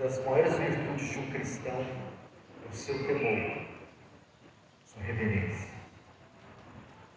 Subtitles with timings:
[0.00, 3.66] das maiores virtudes de um cristão é o seu temor,
[4.86, 5.68] sua reverência.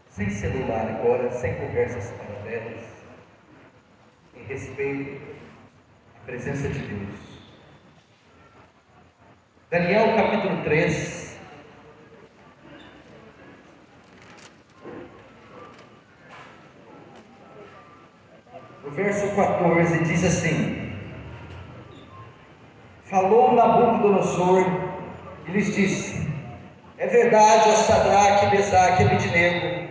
[0.09, 2.83] Sem celular agora, sem conversas paralelas,
[4.35, 5.21] em respeito
[6.17, 7.20] à presença de Deus.
[9.71, 11.39] Daniel capítulo 3.
[18.84, 20.82] O verso 14 diz assim:
[23.13, 24.66] Falou Nabucodonosor
[25.48, 26.27] e lhes disse:
[26.98, 29.88] É verdade, ó Sadraque, Mesaque e Abidnego,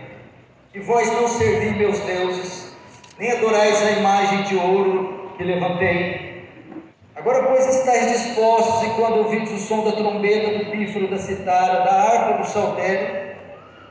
[0.73, 2.75] que vós não servi meus deuses,
[3.17, 6.49] nem adorais a imagem de ouro que levantei.
[7.15, 11.79] Agora, pois, estáis dispostos, e quando ouvides o som da trombeta, do pífaro, da citara,
[11.85, 13.37] da harpa, do saltério,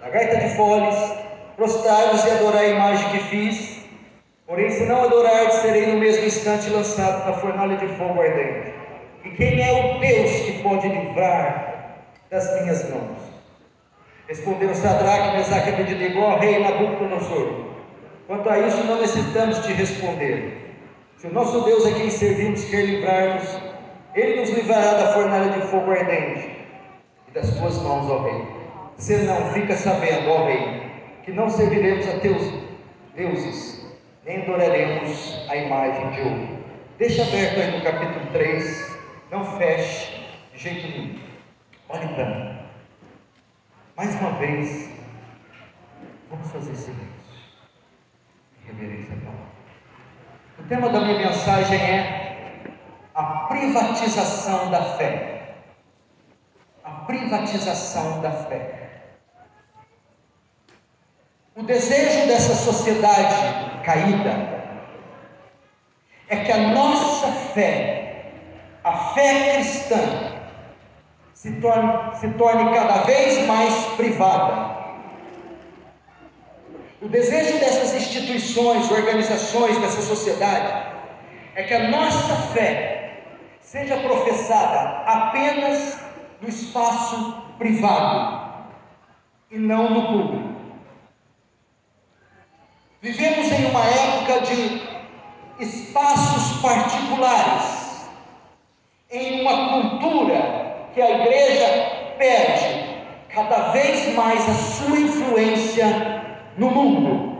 [0.02, 0.94] da gaita de foles,
[1.56, 3.83] prostrai-vos e adorai a imagem que fiz.
[4.46, 8.81] Porém, se não adorardes, serei no mesmo instante lançado na fornalha de fogo ardente.
[9.24, 11.97] E quem é o Deus que pode livrar
[12.30, 13.19] das minhas mãos?
[14.27, 17.72] Responderam Sadraque, Mesaque e Abednego, ó rei Nabucodonosor.
[18.27, 20.74] Quanto a isso, não necessitamos te responder.
[21.19, 23.60] Se o nosso Deus a quem servimos quer livrar-nos,
[24.14, 26.50] ele nos livrará da fornalha de fogo ardente
[27.28, 28.44] e das tuas mãos, ó rei.
[28.97, 30.82] Senão, fica sabendo, ó rei,
[31.25, 32.42] que não serviremos a teus
[33.14, 33.86] deuses,
[34.25, 36.48] nem adoraremos a imagem de ouro.
[36.98, 38.91] Deixa aberto aí no capítulo 3,
[39.33, 40.12] não feche
[40.52, 41.19] de jeito nenhum.
[41.88, 42.58] Olhe para mim.
[43.97, 44.91] Mais uma vez,
[46.28, 47.08] vamos fazer silêncio.
[48.66, 49.53] Reverência a palavra.
[50.58, 52.62] O tema da minha mensagem é
[53.14, 55.55] a privatização da fé.
[56.84, 58.91] A privatização da fé.
[61.56, 64.62] O desejo dessa sociedade caída
[66.28, 68.02] é que a nossa fé
[68.84, 70.42] a fé cristã
[71.34, 74.83] se torne, se torne cada vez mais privada.
[77.00, 80.93] O desejo dessas instituições, organizações, dessa sociedade,
[81.54, 83.22] é que a nossa fé
[83.60, 85.99] seja professada apenas
[86.41, 88.41] no espaço privado
[89.50, 90.53] e não no público.
[93.00, 94.82] Vivemos em uma época de
[95.59, 97.81] espaços particulares
[99.12, 102.97] em uma cultura que a igreja perde
[103.28, 105.87] cada vez mais a sua influência
[106.56, 107.33] no mundo.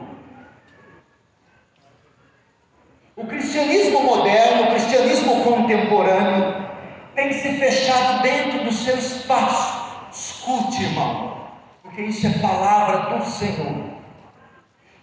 [3.17, 6.67] O cristianismo moderno, o cristianismo contemporâneo,
[7.15, 9.83] tem se fechado dentro do seu espaço.
[10.11, 11.47] Escute, irmão,
[11.83, 13.93] porque isso é palavra do Senhor.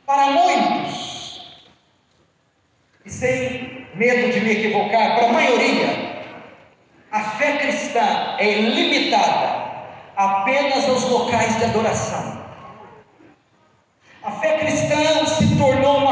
[0.06, 1.62] Para muitos,
[3.06, 6.08] e sem medo de me equivocar, para a maioria,
[7.11, 9.69] a fé cristã é limitada
[10.15, 12.39] apenas aos locais de adoração.
[14.23, 16.09] A fé cristã se tornou um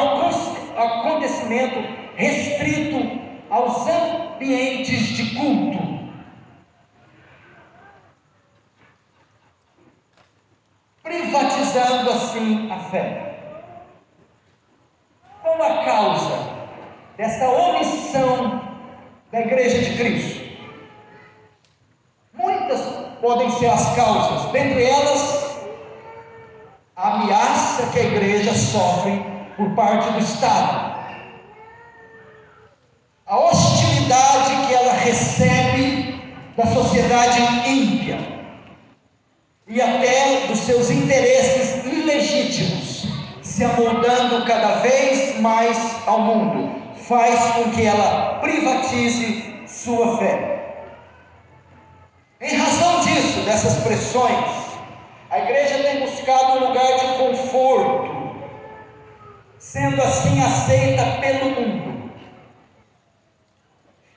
[0.77, 1.79] acontecimento
[2.15, 5.97] restrito aos ambientes de culto.
[11.03, 13.35] Privatizando assim a fé.
[15.41, 16.57] Qual a causa
[17.17, 18.61] dessa omissão
[19.31, 20.36] da Igreja de Cristo?
[23.27, 25.57] Podem ser as causas, dentre elas,
[26.95, 29.21] a ameaça que a igreja sofre
[29.57, 30.95] por parte do Estado,
[33.25, 36.23] a hostilidade que ela recebe
[36.55, 38.17] da sociedade ímpia
[39.67, 43.07] e até dos seus interesses ilegítimos,
[43.41, 45.77] se amoldando cada vez mais
[46.07, 50.57] ao mundo, faz com que ela privatize sua fé.
[52.39, 53.01] Em razão
[53.47, 54.67] dessas pressões,
[55.29, 58.35] a igreja tem buscado um lugar de conforto,
[59.57, 62.11] sendo assim aceita pelo mundo.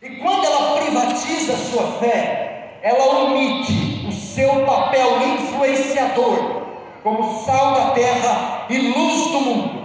[0.02, 6.62] E quando ela privatiza a sua fé, ela omite o seu papel influenciador
[7.04, 9.80] como sal da terra e luz do mundo.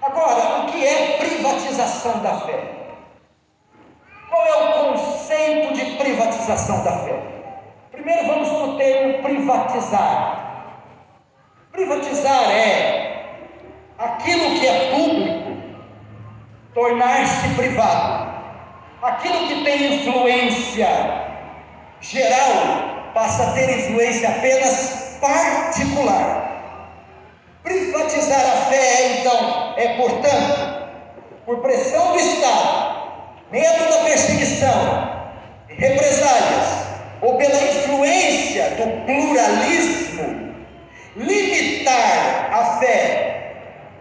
[0.00, 2.83] Agora, o que é privatização da fé?
[4.34, 7.14] Qual é o conceito de privatização da fé?
[7.92, 10.74] Primeiro vamos para o termo privatizar.
[11.70, 13.26] Privatizar é
[13.96, 15.56] aquilo que é público
[16.74, 18.34] tornar-se privado.
[19.02, 20.88] Aquilo que tem influência
[22.00, 26.90] geral passa a ter influência apenas particular.
[27.62, 30.88] Privatizar a fé, então, é, portanto,
[31.46, 32.83] por pressão do Estado,
[33.54, 35.30] medo da perseguição,
[35.68, 36.86] represálias,
[37.22, 40.54] ou pela influência do pluralismo,
[41.16, 43.54] limitar a fé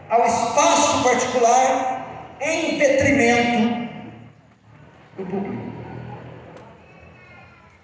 [0.10, 2.04] ao espaço particular
[2.42, 3.94] em detrimento
[5.18, 5.72] do público.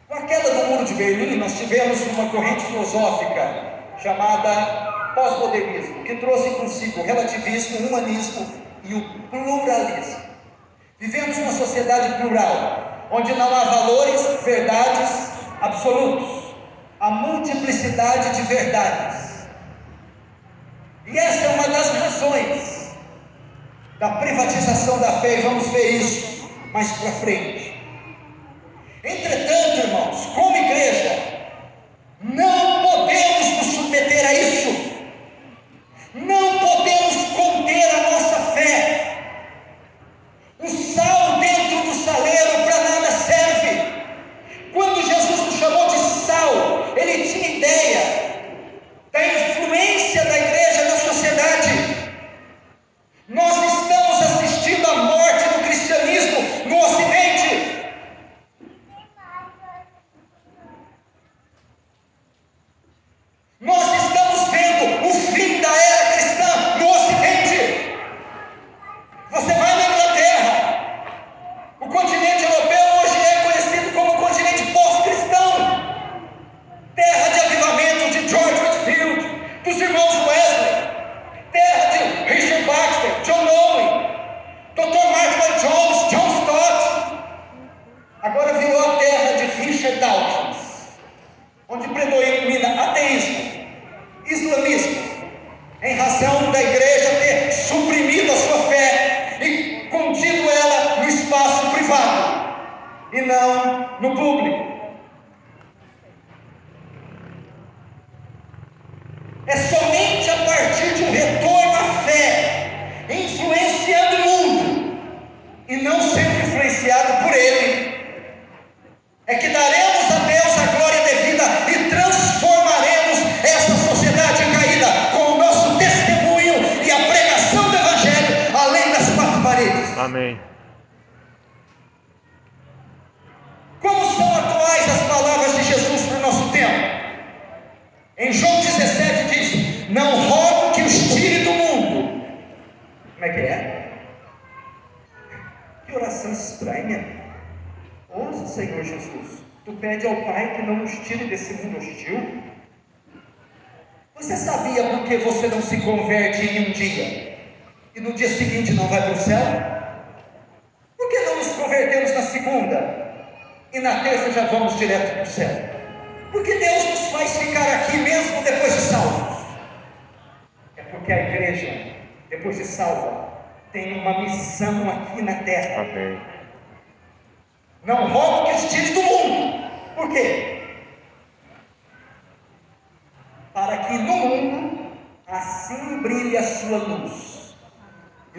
[0.07, 6.15] Com a queda do muro de Berlim, nós tivemos uma corrente filosófica chamada pós-modernismo, que
[6.15, 8.47] trouxe consigo o relativismo, o humanismo
[8.83, 10.28] e o pluralismo.
[10.99, 15.29] Vivemos uma sociedade plural, onde não há valores, verdades
[15.61, 16.53] absolutos,
[16.99, 19.47] há multiplicidade de verdades.
[21.07, 22.89] E essa é uma das razões
[23.97, 27.81] da privatização da fé, e vamos ver isso mais para frente.
[29.01, 30.57] Entretanto, irmãos, como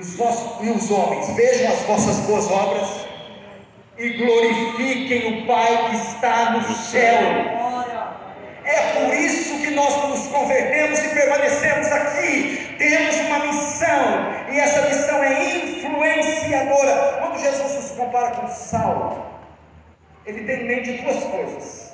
[0.00, 3.06] E os, vossos, e os homens vejam as vossas boas obras
[3.98, 7.20] e glorifiquem o Pai que está no céu.
[8.65, 12.77] É por isso que nós nos convertemos e permanecemos aqui.
[12.79, 17.19] Temos uma missão, e essa missão é influenciadora.
[17.19, 19.39] Quando Jesus nos compara com sal,
[20.24, 21.93] ele tem em mente duas coisas.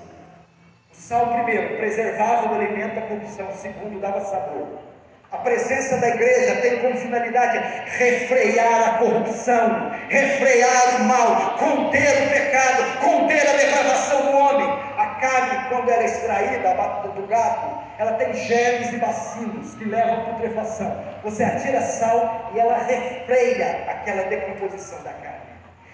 [0.93, 4.96] O sal, primeiro, preservava o alimento da corrupção, o segundo, dava sabor.
[5.37, 7.59] A presença da igreja tem como finalidade
[7.99, 14.67] refrear a corrupção, refrear o mal, conter o pecado, conter a depravação do homem.
[14.97, 16.75] A carne, quando ela é extraída
[17.15, 21.05] do gado, ela tem germes e bacilos que levam à putrefação.
[21.23, 25.41] Você atira sal e ela refreia aquela decomposição da carne.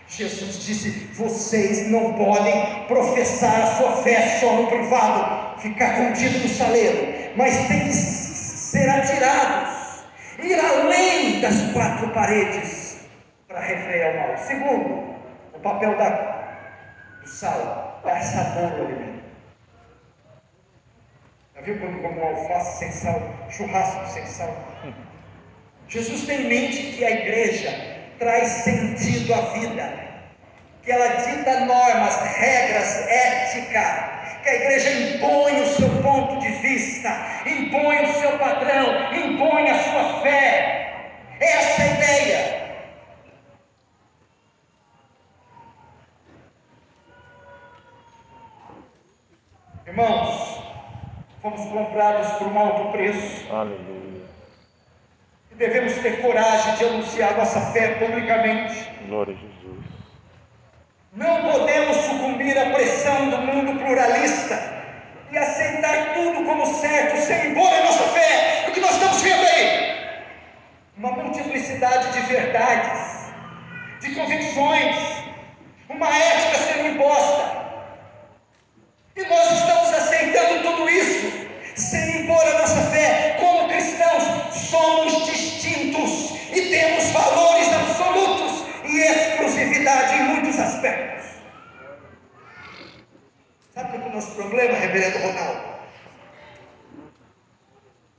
[0.07, 6.49] Jesus disse: vocês não podem professar a sua fé só no privado, ficar contido no
[6.49, 8.22] saleiro, mas tem que
[8.73, 10.05] ser atirados,
[10.39, 13.01] ir além das quatro paredes
[13.47, 14.39] para refrear o mal.
[14.39, 15.15] Segundo,
[15.53, 16.09] o papel da,
[17.21, 19.23] do sal, dar sabor ao alimento.
[21.55, 24.57] Já viu quando como alface sem sal, churrasco sem sal?
[25.89, 27.71] Jesus tem em mente que a igreja
[28.19, 29.99] traz sentido à vida,
[30.83, 34.12] que ela dita normas, regras, ética,
[34.43, 37.09] que a igreja impõe o seu ponto de vista,
[37.47, 41.13] impõe o seu padrão, impõe a sua fé.
[41.41, 42.63] Essa é a ideia.
[49.87, 50.63] Irmãos,
[51.43, 53.53] fomos comprados por um alto preço.
[53.53, 54.23] Aleluia.
[55.51, 58.89] E devemos ter coragem de anunciar nossa fé publicamente.
[59.07, 60.02] Glória a Jesus.
[61.15, 64.59] Não podemos sucumbir à pressão do mundo pluralista
[65.31, 68.65] e aceitar tudo como certo sem impor a nossa fé.
[68.67, 69.95] O que nós estamos vendo aí?
[70.97, 73.27] Uma multiplicidade de verdades,
[74.01, 74.97] de convicções,
[75.91, 77.63] uma ética sendo imposta.
[79.15, 81.31] E nós estamos aceitando tudo isso
[81.77, 83.37] sem impor a nossa fé.
[83.39, 90.22] Como cristãos, somos distintos e temos valores absolutos e exclusividade
[90.63, 91.27] aspectos.
[93.75, 95.73] Sabe qual é o nosso problema, reverendo Ronaldo?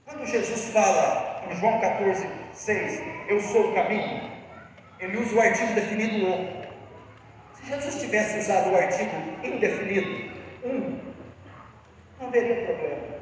[0.05, 4.31] Quando Jesus fala em João 14, 6, eu sou o caminho,
[4.99, 6.63] ele usa o artigo definido o.
[7.55, 9.11] Se Jesus tivesse usado o artigo
[9.43, 10.31] indefinido,
[10.65, 10.99] um,
[12.19, 13.13] não haveria problema.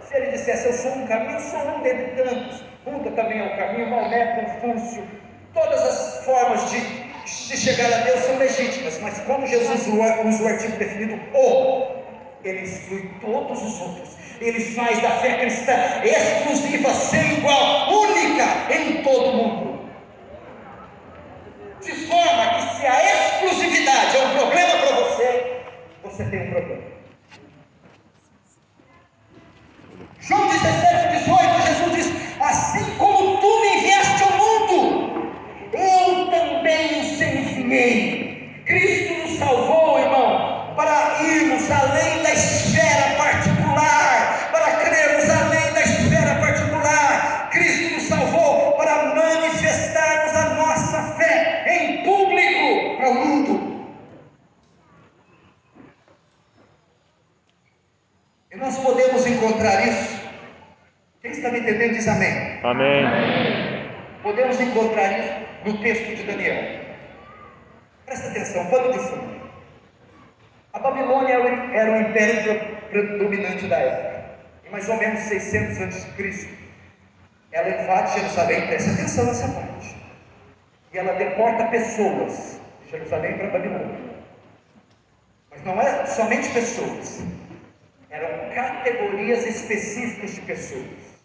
[0.00, 2.64] Se ele dissesse, eu sou um caminho, eu sou um dentre tantos.
[2.84, 5.04] Buda também é o caminho, Maomé, Confúcio,
[5.52, 10.46] todas as formas de, de chegar a Deus são legítimas, mas quando Jesus usa o
[10.46, 11.96] artigo definido o,
[12.44, 14.16] ele exclui todos os outros.
[14.40, 15.72] Ele faz da fé cristã
[16.04, 19.90] exclusiva, sem igual, única em todo mundo.
[21.80, 25.60] De forma que se a exclusividade é um problema para você,
[26.04, 26.82] você tem um problema.
[30.20, 35.32] João 17, 18, Jesus diz: Assim como tu me enviaste ao mundo,
[35.72, 36.96] eu também
[37.66, 38.62] enviei.
[38.64, 46.34] Cristo nos salvou, irmão, para irmos além da esfera particular, para crermos além da esfera
[46.40, 47.50] particular.
[47.50, 53.86] Cristo nos salvou para manifestarmos a nossa fé em público para o mundo.
[58.52, 60.16] E nós podemos encontrar isso.
[61.22, 62.60] Quem está me entendendo diz amém.
[62.64, 63.04] Amém.
[64.22, 65.32] Podemos encontrar isso
[65.64, 66.86] no texto de Daniel.
[68.06, 69.36] Presta atenção, pano de fundo.
[70.72, 71.34] A Babilônia
[71.74, 72.60] era o império
[73.64, 74.24] da época.
[74.66, 76.48] Em mais ou menos 600 a.C.,
[77.52, 79.96] ela invade Jerusalém, presta atenção nessa parte.
[80.92, 83.96] E ela deporta pessoas de Jerusalém para Babilônia.
[85.50, 87.22] Mas não é somente pessoas,
[88.10, 91.16] eram categorias específicas de pessoas.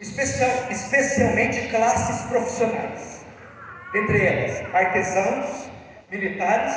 [0.00, 3.24] Especial, especialmente classes profissionais,
[3.94, 5.68] entre elas artesãos,
[6.10, 6.74] militares,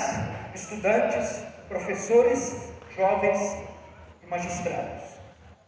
[0.54, 3.67] estudantes, professores, jovens
[4.30, 5.04] magistrados,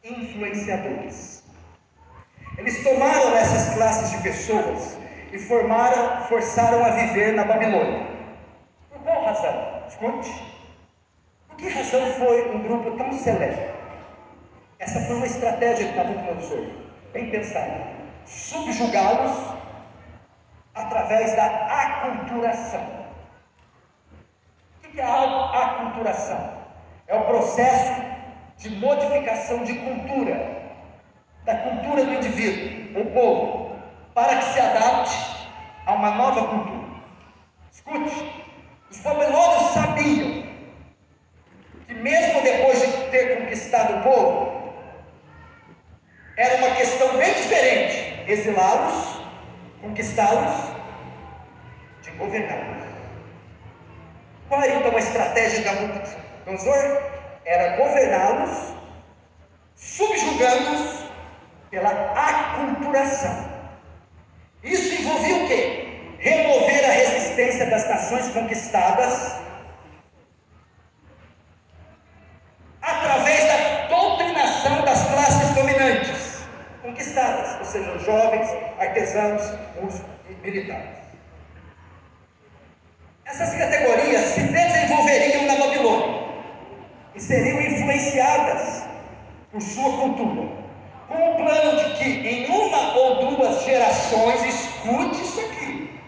[0.03, 1.43] influenciadores.
[2.57, 4.97] Eles tomaram essas classes de pessoas
[5.31, 8.05] e formaram, forçaram a viver na Babilônia.
[8.89, 9.83] Por qual razão?
[9.87, 10.59] Escute.
[11.47, 13.79] Por que razão foi um grupo tão seleto?
[14.79, 16.65] Essa foi uma estratégia de Nabucodonosor,
[17.13, 17.99] bem pensada.
[18.25, 19.55] Subjugá-los
[20.75, 22.99] através da aculturação.
[24.77, 26.59] O que é a aculturação?
[27.07, 28.08] É o processo
[28.59, 30.35] de modificação de cultura,
[31.45, 33.79] da cultura do indivíduo, o povo,
[34.13, 35.47] para que se adapte
[35.85, 36.89] a uma nova cultura.
[37.71, 38.43] Escute,
[38.91, 40.43] os babilônios sabiam
[41.87, 44.73] que mesmo depois de ter conquistado o povo,
[46.35, 49.21] era uma questão bem diferente exilá-los,
[49.81, 50.69] conquistá-los,
[52.01, 52.87] de governá-los.
[54.49, 57.08] Qual era então a estratégia da Nabucodonosor?
[57.45, 58.73] Era governá-los,
[59.75, 61.05] subjugando-os
[61.69, 63.49] pela aculturação.
[64.63, 66.15] Isso envolvia o quê?
[66.19, 69.35] Remover a resistência das nações conquistadas
[72.81, 76.43] através da doutrinação das classes dominantes
[76.81, 79.41] conquistadas, ou seja, jovens, artesãos,
[79.79, 80.97] músicos e militares.
[83.25, 85.88] Essas categorias se desenvolveriam na Babilônia
[87.21, 88.83] seriam influenciadas
[89.51, 90.47] por sua cultura,
[91.07, 95.99] com o plano de que em uma ou duas gerações, escute isso aqui,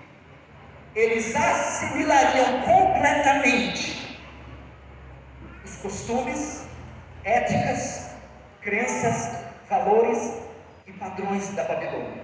[0.95, 4.19] eles assimilariam completamente
[5.65, 6.63] os costumes,
[7.23, 8.11] éticas,
[8.61, 9.31] crenças,
[9.69, 10.33] valores
[10.85, 12.23] e padrões da Babilônia.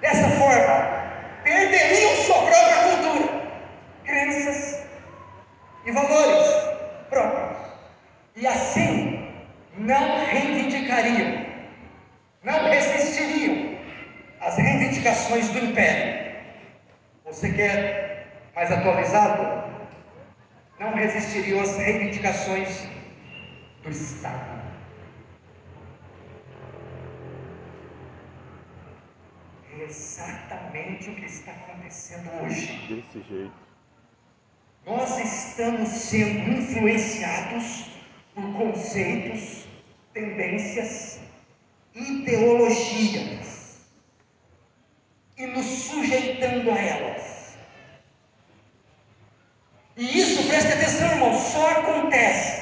[0.00, 1.10] Dessa forma,
[1.44, 3.42] perderiam sua própria cultura,
[4.04, 4.80] crenças
[5.84, 6.69] e valores
[7.10, 7.58] próprios.
[8.36, 9.28] E assim
[9.76, 11.46] não reivindicariam,
[12.42, 13.78] não resistiriam
[14.40, 16.34] às reivindicações do império.
[17.24, 19.60] Você quer mais atualizado?
[20.80, 22.88] não resistiriam às reivindicações
[23.82, 24.60] do Estado.
[29.72, 32.72] É exatamente o que está acontecendo hoje.
[32.88, 33.69] Desse jeito.
[34.90, 37.84] Nós estamos sendo influenciados
[38.34, 39.64] por conceitos,
[40.12, 41.20] tendências,
[41.94, 43.82] ideologias
[45.38, 47.54] e nos sujeitando a elas.
[49.96, 52.60] E isso, preste atenção, irmão, só acontece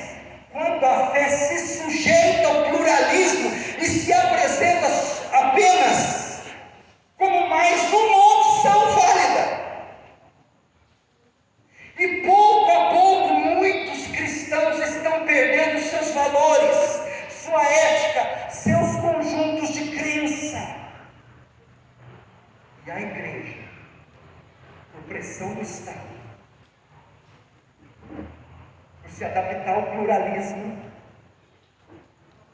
[0.53, 4.87] quando a fé se sujeita ao pluralismo e se apresenta
[5.33, 6.43] apenas
[7.17, 9.59] como mais uma opção válida.
[11.99, 16.77] E pouco a pouco muitos cristãos estão perdendo seus valores,
[17.29, 20.77] sua ética, seus conjuntos de crença.
[22.87, 23.65] E a igreja,
[24.93, 26.09] por pressão do Estado,
[29.03, 30.79] por se adaptar ao pluralismo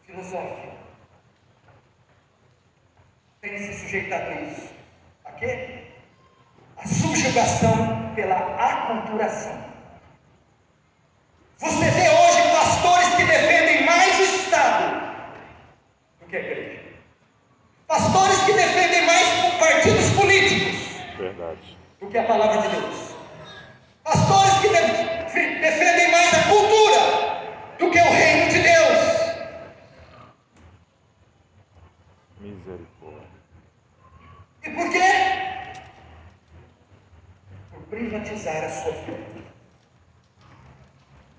[0.06, 0.74] filosófico,
[3.42, 4.72] tem se sujeitado a isso.
[5.26, 5.84] A quê?
[6.78, 9.64] A subjugação pela aculturação.
[11.58, 15.16] Você vê hoje pastores que defendem mais o Estado
[16.20, 16.82] do que a igreja.
[17.86, 21.78] Pastores que defendem mais partidos políticos Verdade.
[22.00, 23.14] do que a palavra de Deus.
[24.02, 27.00] Pastores que de defendem mais a cultura
[27.78, 29.24] do que o reino de Deus.
[32.40, 33.34] Misericórdia.
[34.64, 35.10] E por quê?
[37.70, 39.14] Por privatizar a sua fé.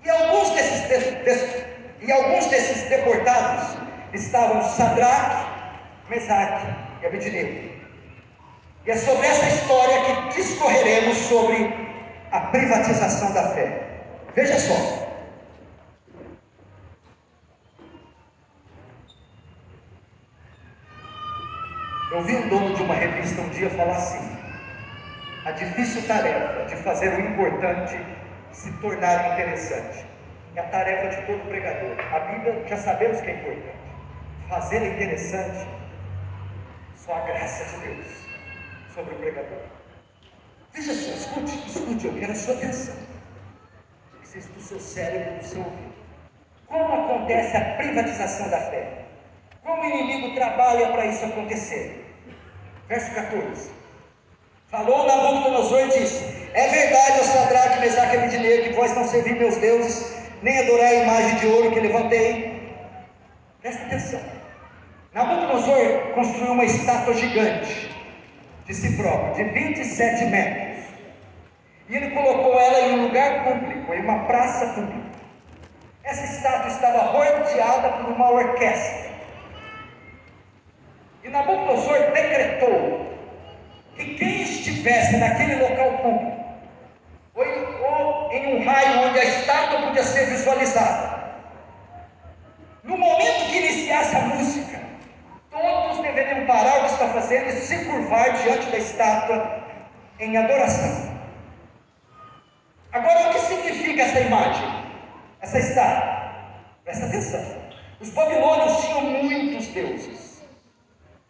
[0.03, 2.45] E alguns desses, de, de, e alguns
[3.15, 3.77] deportados
[4.13, 5.45] estavam Sadraque,
[6.09, 6.67] Mesaque
[7.01, 7.75] e Abednego.
[8.85, 11.73] E é sobre essa história que discorreremos sobre
[12.31, 14.03] a privatização da fé.
[14.35, 15.05] Veja só.
[22.11, 24.37] Eu vi um dono de uma revista um dia falar assim:
[25.45, 27.99] a difícil tarefa de fazer o importante
[28.51, 30.14] se tornar interessante.
[30.55, 31.97] É a tarefa de todo pregador.
[32.13, 33.75] A Bíblia já sabemos que é importante.
[34.47, 35.67] Fazer interessante,
[36.95, 38.05] só a graça de Deus
[38.93, 39.59] sobre o pregador.
[40.73, 42.95] Veja só, escute, escute, eu quero a sua atenção.
[44.19, 45.93] Precisa do seu cérebro, do seu ouvido.
[46.67, 49.05] Como acontece a privatização da fé?
[49.63, 52.15] Como o inimigo trabalha para isso acontecer?
[52.87, 53.71] Verso 14.
[54.69, 59.33] Falou Nabucodonosor e disse: É verdade, ó Sadraque, Mesaque e Abednego, que vós não servi
[59.33, 60.14] meus deuses,
[60.45, 62.61] nem adorai a imagem de ouro que levantei.
[63.63, 64.21] Presta atenção.
[65.11, 67.89] Nabucodonosor construiu uma estátua gigante
[68.67, 70.85] de si próprio, de 27 metros.
[71.89, 75.17] E ele colocou ela em um lugar público, em uma praça pública.
[76.03, 79.11] Essa estátua estava rodeada por uma orquestra.
[81.23, 83.17] E Nabucodonosor decretou
[83.95, 86.44] que quem estivesse naquele local público,
[87.35, 91.33] ou em, um raio onde a estátua podia ser visualizada,
[92.83, 94.79] no momento que iniciasse a música,
[95.51, 99.63] todos deveriam parar o que está fazendo e se curvar diante da estátua
[100.19, 101.15] em adoração.
[102.93, 104.85] Agora, o que significa essa imagem?
[105.41, 106.15] Essa estátua?
[106.85, 107.43] Presta atenção.
[107.99, 110.43] Os babilônios tinham muitos deuses,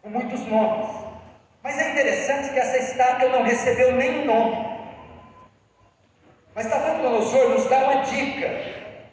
[0.02, 0.88] com muitos nomes.
[1.62, 4.65] Mas é interessante que essa estátua não recebeu nenhum nome.
[6.56, 8.48] Mas Nabucodonosor nos dá uma dica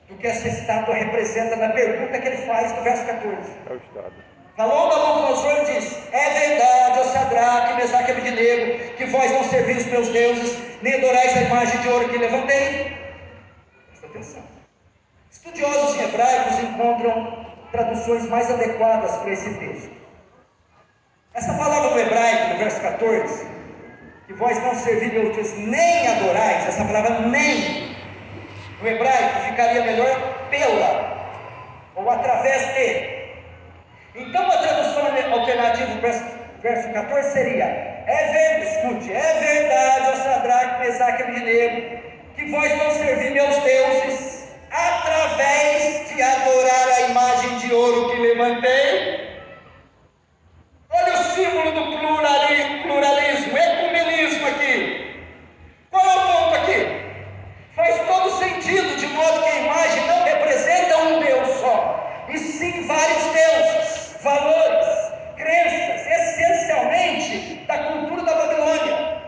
[0.07, 3.51] do que essa estátua representa na pergunta que ele faz no verso 14.
[3.69, 4.13] É o Estado.
[4.55, 9.79] Falou Nabucodonosor e disse: É verdade, ó Sadraque, Mesaque e Abednego, que vós não servis
[9.79, 12.97] os meus deuses, nem adorais a imagem de ouro que levantei.
[13.89, 14.43] Presta atenção.
[15.29, 19.91] Estudiosos hebraicos encontram traduções mais adequadas para esse texto.
[21.33, 23.52] Essa palavra no hebraico, no verso 14,
[24.27, 27.95] que vós não servis deuses, nem adorais, essa palavra nem,
[28.81, 31.13] no hebraico ficaria melhor pela,
[31.95, 33.23] ou através de.
[34.15, 34.93] Então a tradução
[35.33, 36.23] alternativa, verso,
[36.61, 42.91] verso 14, seria: É verdade, escute, é verdade, ó Sadraque, Mesaque e que vós não
[42.91, 49.33] servi meus deuses através de adorar a imagem de ouro que levantei.
[50.89, 52.83] Olha o símbolo do pluralismo,
[59.23, 64.87] modo que a imagem não representa um Deus só, e sim vários deuses, valores,
[65.37, 69.21] crenças, essencialmente da cultura da Babilônia.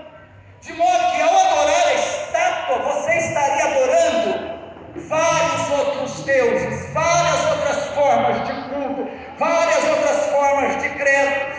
[0.62, 4.56] De modo que ao adorar a estátua, você estaria adorando
[4.96, 11.56] vários outros deuses, várias outras formas de culto, várias outras formas de credos.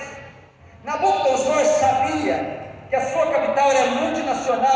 [0.85, 4.76] Nabucodonosor sabia que a sua capital era multinacional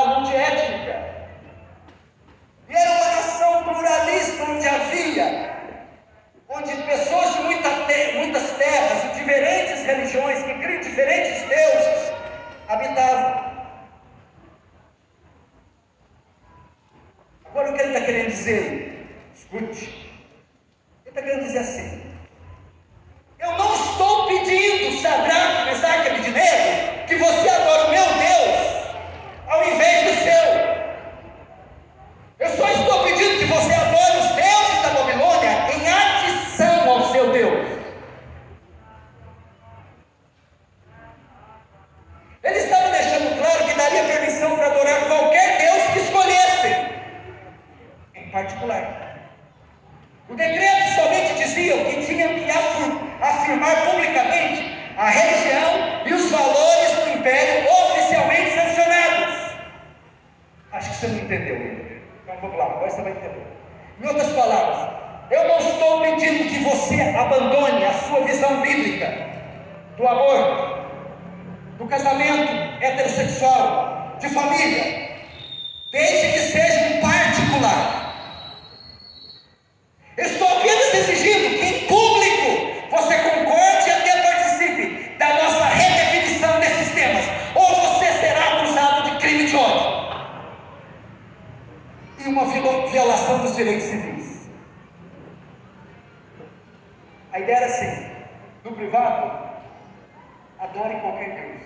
[101.40, 101.62] Deus,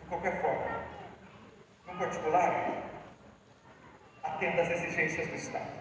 [0.00, 0.80] de qualquer forma.
[1.86, 2.90] No particular,
[4.22, 5.80] atenda às exigências do Estado.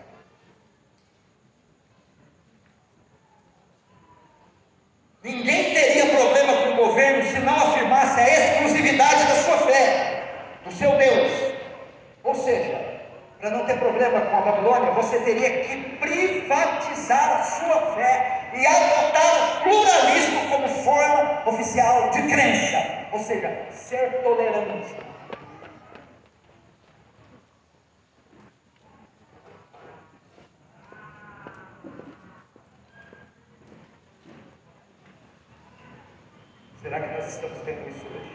[5.22, 10.24] Ninguém teria problema com o governo se não afirmasse a exclusividade da sua fé,
[10.64, 11.54] do seu Deus.
[12.24, 13.00] Ou seja,
[13.40, 18.66] para não ter problema com a Babilônia, você teria que privatizar a sua fé e
[18.66, 24.96] adotar o pluralismo como forma oficial de crença, ou seja, ser tolerante.
[36.82, 38.32] Será que nós estamos tendo isso hoje?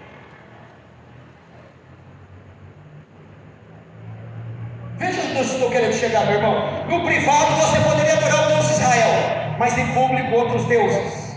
[4.98, 6.84] Veja onde eu estou querendo chegar, meu irmão.
[6.88, 11.36] No privado você poderia adorar o Deus de Israel, mas em público outros deuses.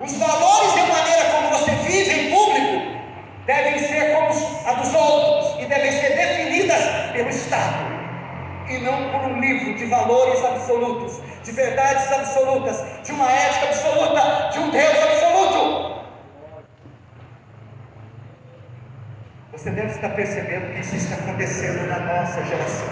[0.00, 2.98] Os valores e a maneira como você vive em público
[3.46, 4.28] devem ser como
[4.66, 7.94] a dos outros e devem ser definidas pelo Estado
[8.68, 14.50] e não por um livro de valores absolutos, de verdades absolutas, de uma ética absoluta,
[14.52, 16.04] de um Deus absoluto.
[19.52, 22.88] Você deve estar percebendo que isso está acontecendo na nossa geração.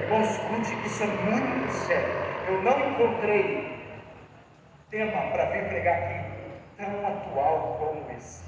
[0.00, 2.26] Irmão, escute que isso é muito sério.
[2.48, 3.76] Eu não encontrei
[4.90, 6.30] tema para vir pregar aqui
[6.78, 8.44] tão atual como esse.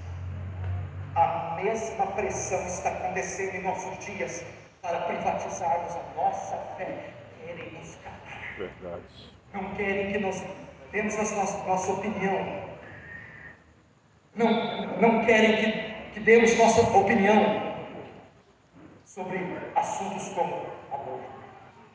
[1.16, 4.44] A mesma pressão está acontecendo em nossos dias
[4.82, 7.10] para privatizarmos a nossa fé,
[7.44, 8.54] querem nos calar.
[8.56, 9.32] Verdade.
[9.52, 10.44] Não querem que nós
[10.92, 12.68] demos a nossa, nossa opinião.
[14.34, 17.76] Não, não querem que, que demos nossa opinião
[19.04, 19.38] sobre
[19.74, 21.30] assuntos como aborto,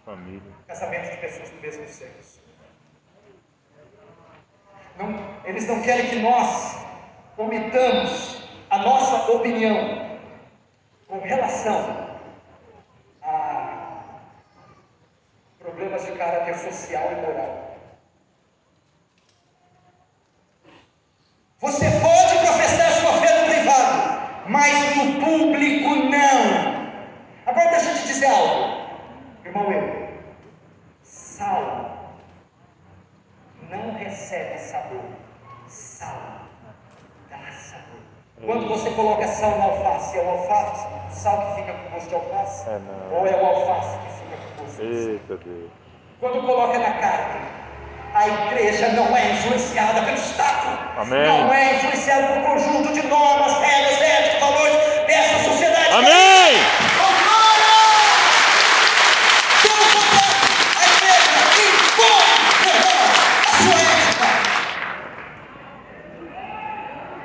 [0.03, 0.41] Família.
[0.67, 2.41] casamento de pessoas do mesmo sexo.
[4.97, 5.15] Não,
[5.45, 6.85] eles não querem que nós
[7.37, 10.19] omitamos a nossa opinião
[11.07, 12.03] com relação
[15.59, 17.62] problemas de caráter social e moral.
[21.63, 26.89] Você pode professar sua fé no privado, mas no público não.
[27.45, 28.85] Agora deixa eu te dizer algo,
[29.45, 30.09] irmão eu.
[31.03, 32.09] Sal
[33.69, 35.05] não recebe sabor,
[35.69, 36.19] sal
[37.29, 38.01] dá sabor.
[38.45, 42.09] Quando você coloca sal na alface, é o alface, o sal que fica com gosto
[42.09, 42.69] de alface?
[42.69, 42.81] É.
[43.09, 45.69] Ou é o alface que fica com gosto de sal?
[46.19, 47.62] Quando coloca na carne,
[48.13, 51.25] a igreja não é influenciada pelo Estado, Amém.
[51.25, 54.75] não é influenciada por conjunto de normas, regras, éticas, valores
[55.07, 55.93] dessa sociedade.
[55.93, 56.57] Amém!
[56.99, 57.73] Oh, glória!
[59.63, 60.45] Pelo contrário,
[60.77, 61.31] a igreja
[61.63, 62.27] impõe,
[62.61, 63.01] meu irmão,
[63.41, 64.29] a sua ética.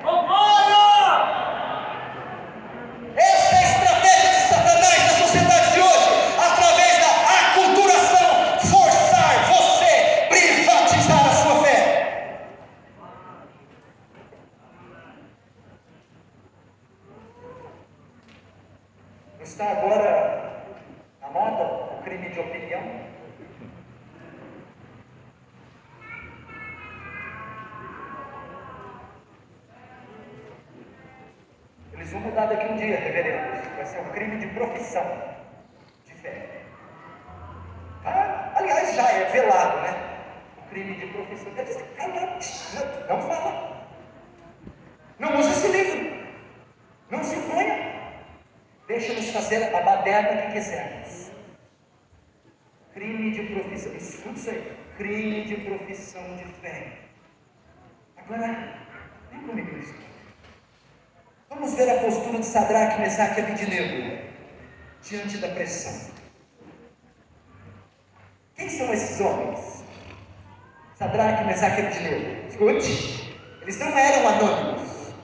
[0.05, 0.85] Oh, glória!
[3.16, 8.31] Essa é a estratégia de Satanás na sociedade de hoje, através da aculturação,
[8.70, 9.92] forçar você
[10.31, 11.79] privatizar a sua fé.
[19.40, 20.62] está agora
[21.20, 21.64] na moda
[21.98, 22.83] o crime de opinião?
[31.92, 33.66] Eles vão mudar daqui um dia, reverendos.
[33.76, 35.04] Vai ser um crime de profissão,
[36.06, 36.62] de fé.
[38.04, 39.94] Ah, aliás, já é velado, né?
[40.58, 41.52] O crime de profissão.
[41.98, 43.87] Não, não fala.
[45.18, 46.28] Não usa esse livro.
[47.11, 47.98] Não se ponha.
[48.87, 51.08] Deixa-nos fazer a baderna que quisermos.
[53.62, 53.92] Profissão.
[54.35, 54.77] Isso aí.
[54.97, 56.99] Crime de profissão de fé.
[58.16, 58.79] Agora,
[59.31, 59.94] vem comigo nisso.
[61.49, 64.29] Vamos ver a postura de Sadraque, Mesaque e Abidinego
[65.03, 66.12] diante da pressão.
[68.57, 69.85] Quem são esses homens?
[70.97, 72.49] Sadraque, Mesaque e Abidinego.
[72.49, 75.14] Escute, eles não eram anônimos.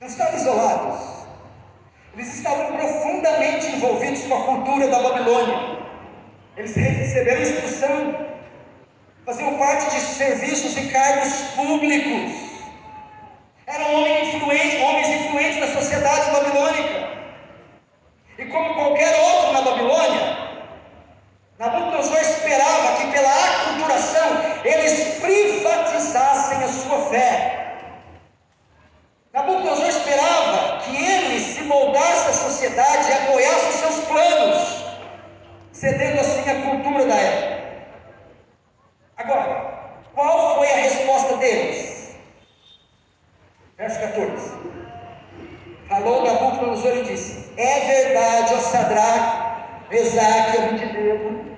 [0.00, 1.26] Não estavam isolados.
[2.14, 5.77] Eles estavam profundamente envolvidos com a cultura da Babilônia.
[6.58, 8.26] Eles receberam instrução,
[9.24, 12.32] faziam parte de serviços e cargos públicos.
[13.64, 17.08] Eram homens influentes, homens influentes da sociedade babilônica.
[18.38, 20.38] E como qualquer outro na Babilônia,
[21.60, 24.28] Nabucodonosor esperava que pela aculturação
[24.64, 27.76] eles privatizassem a sua fé.
[29.32, 34.77] Nabucodonosor esperava que ele se moldasse à sociedade e apoiasse os seus planos,
[35.78, 37.58] cedendo assim a cultura da época.
[39.16, 42.16] Agora, qual foi a resposta deles?
[43.76, 44.52] Verso 14.
[45.88, 51.56] Falou Nabucodonosor e disse: É verdade, ó Sadraque, Mesaque Abidinego,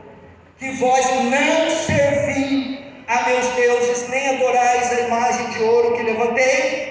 [0.59, 6.91] que vós não servi a meus deuses, nem adorais a imagem de ouro que levantei.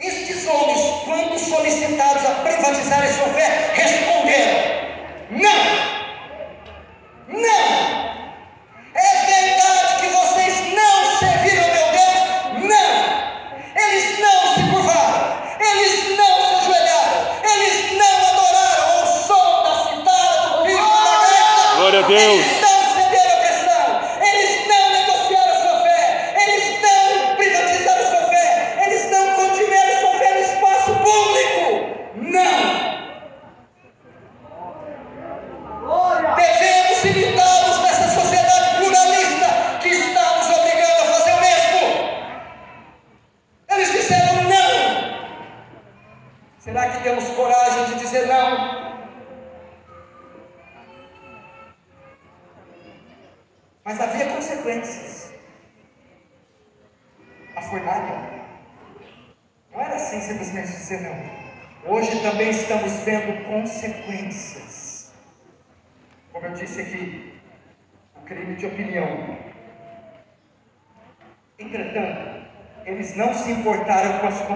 [0.00, 3.63] Estes homens, quando solicitados a privatizar sua responderam:
[5.44, 5.73] Não!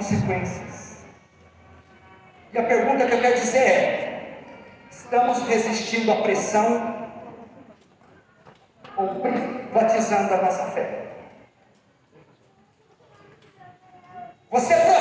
[0.08, 1.04] Consequências.
[2.52, 4.40] E a pergunta que eu quero dizer é:
[4.90, 7.10] estamos resistindo à pressão
[8.96, 11.04] ou privatizando a nossa fé?
[14.50, 14.97] Você prefere,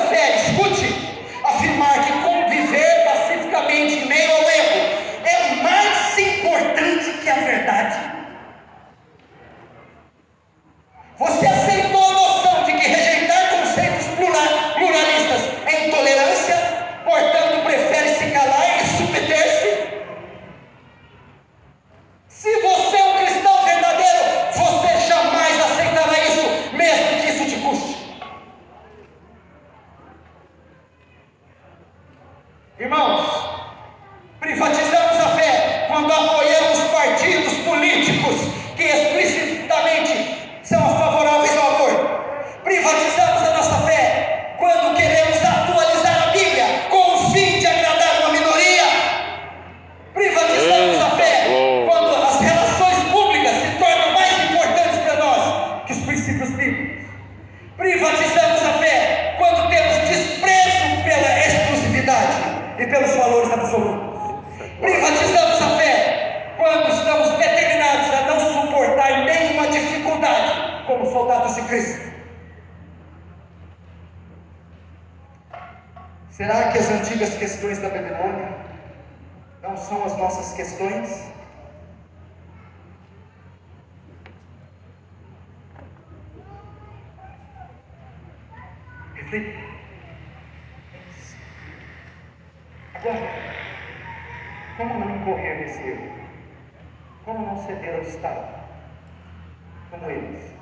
[99.98, 100.52] Como eles?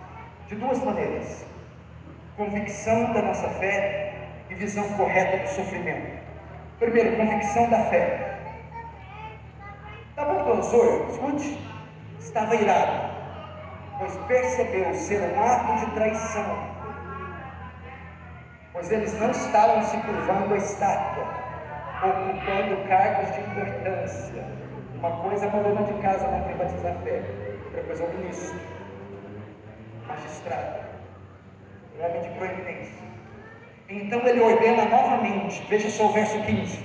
[0.48, 1.44] De duas maneiras:
[2.36, 4.14] convicção da nossa fé
[4.48, 6.18] e visão correta do sofrimento.
[6.78, 8.38] Primeiro, convicção da fé.
[10.16, 11.60] Nabucodonosor, escute,
[12.18, 13.10] estava irado,
[13.98, 16.58] pois percebeu ser um ato de traição,
[18.72, 21.24] pois eles não estavam se curvando à estátua,
[22.02, 24.44] ocupando cargos de importância.
[24.94, 27.22] Uma coisa é dona de casa não privatizar a fé,
[27.66, 28.75] outra coisa é o ministro,
[30.16, 30.80] magistrado,
[31.98, 33.06] um homem de proeminência.
[33.88, 36.84] Então ele ordena novamente, veja só o verso 15.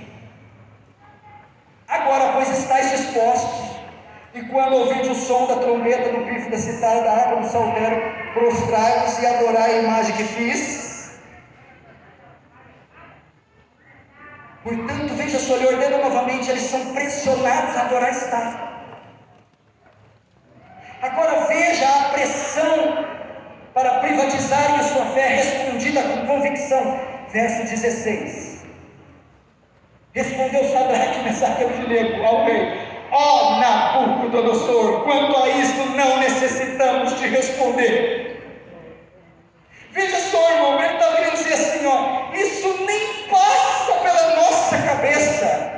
[1.88, 3.72] Agora, pois, estáis dispostos,
[4.34, 8.32] e quando ouvirdes o som da trombeta, do pifo, da citada, da harpa, do saltério,
[8.32, 11.20] prostrai-vos e adorai a imagem que fiz.
[14.62, 18.72] Portanto, veja só, ele ordena novamente, eles são pressionados a adorar a estátua.
[21.02, 23.04] Agora veja a pressão
[23.74, 27.00] para privatizarem sua fé, respondida com convicção.
[27.32, 28.64] Verso 16.
[30.14, 32.72] Respondeu Sadraque, Mesaque e Abednego ao rei:
[33.10, 38.22] Ó oh, Nabucodonosor, quanto a isto não necessitamos te responder.
[39.92, 45.72] Veja só, irmão, ele está querendo dizer assim: ó, isso nem passa pela nossa cabeça.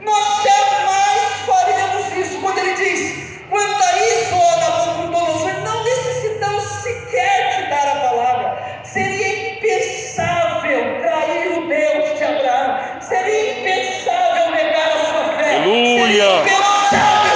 [0.00, 2.40] Nós jamais faremos isso.
[2.40, 8.82] Quando ele diz, quanto a isso, ó Nabucodonosor, não necessitamos sequer te dar a palavra.
[8.84, 13.00] Seria impensável trair o Deus de Abraão.
[13.00, 15.56] Seria impensável negar a sua fé.
[15.56, 15.98] Aleluia.
[15.98, 17.32] Seria impensável.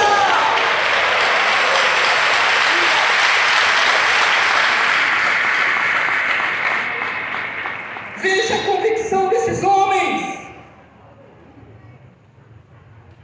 [8.16, 10.38] Veja a convicção desses homens.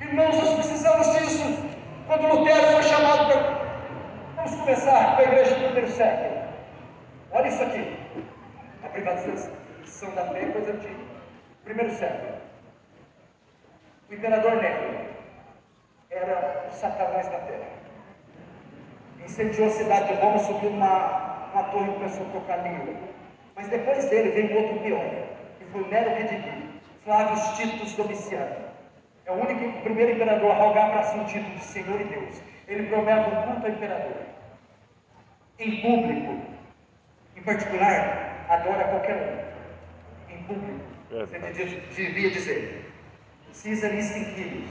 [0.00, 1.58] Irmãos, nós precisamos disso.
[2.06, 3.62] Quando Lutero foi chamado para.
[4.36, 6.42] Vamos começar com a igreja do primeiro século.
[7.32, 7.96] Olha isso aqui.
[8.84, 11.00] A privatização da fé é coisa antiga.
[11.64, 12.32] Primeiro século.
[14.10, 15.06] O imperador Nero
[16.10, 17.68] era o satanás da terra.
[19.24, 22.94] Incendiou a cidade de Roma, subiu numa, numa torre e começou a tocar língua.
[23.54, 25.04] Mas depois dele veio outro pior,
[25.58, 26.68] que foi o Nero Redimir,
[27.04, 28.56] Flávio Titus Domiciano.
[29.24, 32.04] É o único o primeiro imperador a rogar para si o título de Senhor e
[32.04, 32.40] Deus.
[32.68, 34.16] Ele promete um culto ao imperador.
[35.58, 36.40] Em público,
[37.36, 40.32] em particular, adora qualquer um.
[40.32, 40.80] Em público,
[41.10, 41.38] você
[41.94, 42.92] devia dizer:
[43.52, 44.70] César Istinquilos,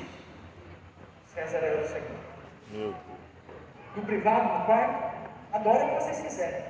[1.28, 2.18] César é o Senhor.
[2.72, 2.96] Meu Deus.
[3.96, 5.18] No privado, no quarto,
[5.52, 6.64] adora o que vocês quiserem.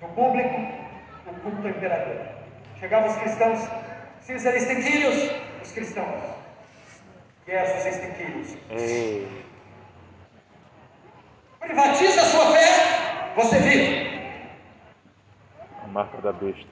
[0.00, 0.56] No público,
[1.26, 2.26] o culto ao imperador.
[2.80, 3.58] Chegavam os cristãos,
[4.20, 5.30] César Istinquilos,
[5.62, 6.37] os cristãos.
[7.48, 8.56] Jesus Istinquilos.
[8.70, 9.26] Ei.
[11.60, 14.20] Privatiza a sua fé, você vive.
[15.82, 16.68] A marca da besta.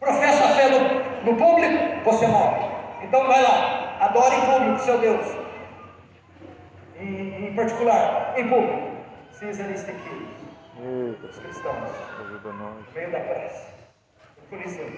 [0.00, 2.64] Professa a fé no, no público, você morre.
[3.02, 5.26] Então vai lá, adore em público seu Deus.
[6.98, 8.94] Em, em particular, em público.
[9.32, 10.30] César Istinquilos,
[10.80, 11.90] Eita, os cristãos.
[12.20, 12.74] ajuda nós.
[12.86, 13.66] no meio da praça,
[14.38, 14.90] no Coliseu,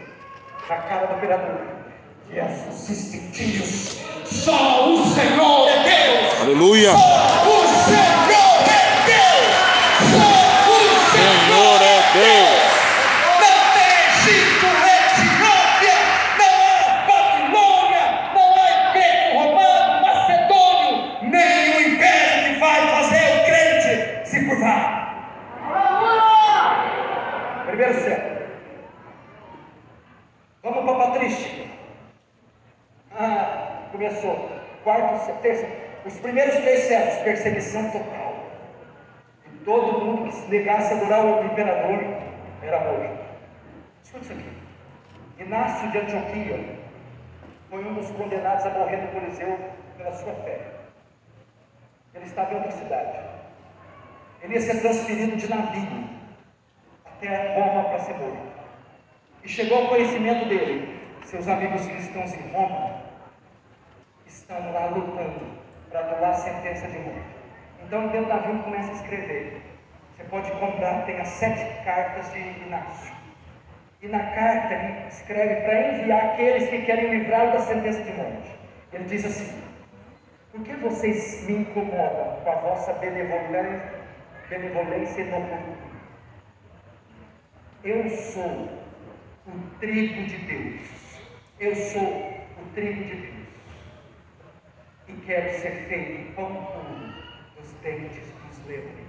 [0.69, 1.59] na cara do imperador.
[2.33, 6.41] Jesus Istinquilos, só o Senhor é Deus!
[6.43, 6.91] Aleluia.
[6.93, 9.55] Só o Senhor é Deus!
[10.11, 10.27] Só
[10.71, 10.75] o
[11.13, 12.61] Senhor é Deus.
[13.41, 15.97] Não tem Egito, Etiópia,
[16.39, 23.45] não há Babilônia, não há Império Romano, Macedônio, nem o império que vai fazer o
[23.47, 24.85] crente se curvar.
[27.67, 28.37] Primeiro século.
[30.63, 31.67] Vamos para a patrística.
[33.19, 34.51] Ah, começou.
[34.85, 35.73] Quarto, sé- terceiro.
[36.05, 38.35] Os primeiros três séculos, perseguição total.
[39.47, 42.05] E todo mundo que se negasse a adorar o imperador
[42.63, 43.19] era morto.
[44.05, 44.51] Escuta isso aqui.
[45.47, 46.77] Inácio de Antioquia
[47.71, 49.57] foi um dos condenados a morrer no Coliseu
[49.97, 50.59] pela sua fé.
[52.15, 53.19] Ele estava em outra cidade.
[54.43, 56.05] Ele ia ser transferido de navio
[57.05, 58.43] até Roma para ser morto.
[59.45, 61.01] E chegou ao conhecimento dele.
[61.27, 63.03] Seus amigos cristãos em Roma
[64.27, 65.47] estão lá lutando
[65.91, 67.37] para anular a sentença de morte.
[67.85, 69.63] Então, dentro do navio, começa a escrever.
[70.17, 73.16] Você pode comprar, tem as sete cartas de Inácio.
[74.11, 78.51] Na carta ele escreve para enviar aqueles que querem livrar da sentença de morte.
[78.93, 79.63] Ele diz assim:
[80.53, 83.95] Por que vocês me incomodam com a vossa benevolência,
[84.49, 85.77] benevolência inoportuna?
[87.83, 88.69] Eu sou
[89.47, 91.21] o trigo de Deus.
[91.59, 93.47] Eu sou o trigo de Deus.
[95.09, 97.15] E quero ser feito pão puro
[97.57, 99.07] dos dentes dos leões.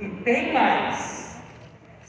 [0.00, 1.23] E tem mais.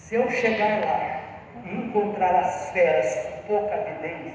[0.05, 1.19] Se eu chegar lá
[1.65, 4.33] e encontrar as feras com pouca avidez,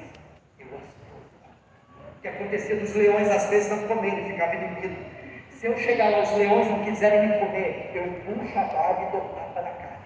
[0.58, 1.20] eu as dou.
[2.08, 4.96] O que acontecia dos leões às vezes não comerem, ficava inibido.
[5.50, 9.12] Se eu chegar lá, os leões não quiserem me comer, eu puxo a barba e
[9.12, 10.00] dou tapa na cara.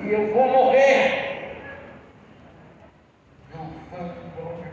[0.00, 1.56] E eu vou morrer.
[3.54, 4.70] Não vou morrer.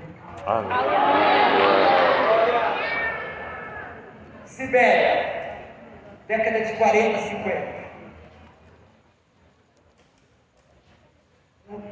[4.47, 5.59] Sibéria,
[6.27, 7.76] década de 40, 50.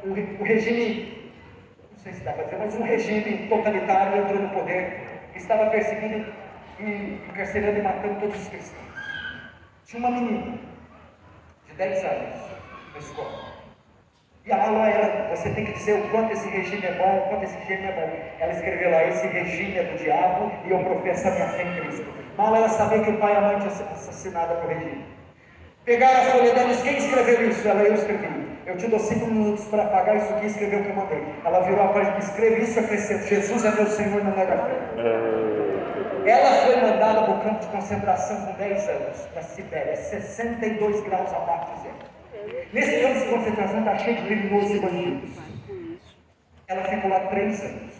[0.06, 1.32] O, o regime,
[1.92, 5.00] não sei se dá para dizer, mas um regime totalitário entrou no poder,
[5.34, 6.24] estava perseguindo
[6.78, 8.86] encarcerando e matando todos os cristãos.
[9.86, 10.58] Tinha uma menina
[11.66, 12.34] de 10 anos
[12.92, 13.56] na escola.
[14.44, 17.28] E a aula era, você tem que dizer o quanto esse regime é bom, o
[17.28, 18.44] quanto esse regime é bom.
[18.44, 21.80] Ela escreveu lá, esse regime é do diabo e eu professo a minha fé em
[21.80, 22.06] Cristo.
[22.36, 25.04] Mal ela sabia que o pai e a mãe tinham sido assassinados por regime.
[25.84, 27.66] Pegaram a folha dela quem escreveu isso?
[27.66, 28.55] Ela, eu escrevi.
[28.66, 31.22] Eu te dou cinco minutos para apagar isso aqui e escrever o que eu mandei.
[31.44, 36.30] Ela virou a página, escreve isso e acrescenta, Jesus é meu Senhor, não nega fé.
[36.30, 41.00] Ela foi mandada para o campo de concentração com 10 anos, para a Sibéria, 62
[41.04, 42.16] graus abaixo de zero.
[42.72, 45.30] Nesse campo de concentração está cheio de criminosos e bandidos.
[46.66, 47.92] Ela ficou lá três anos.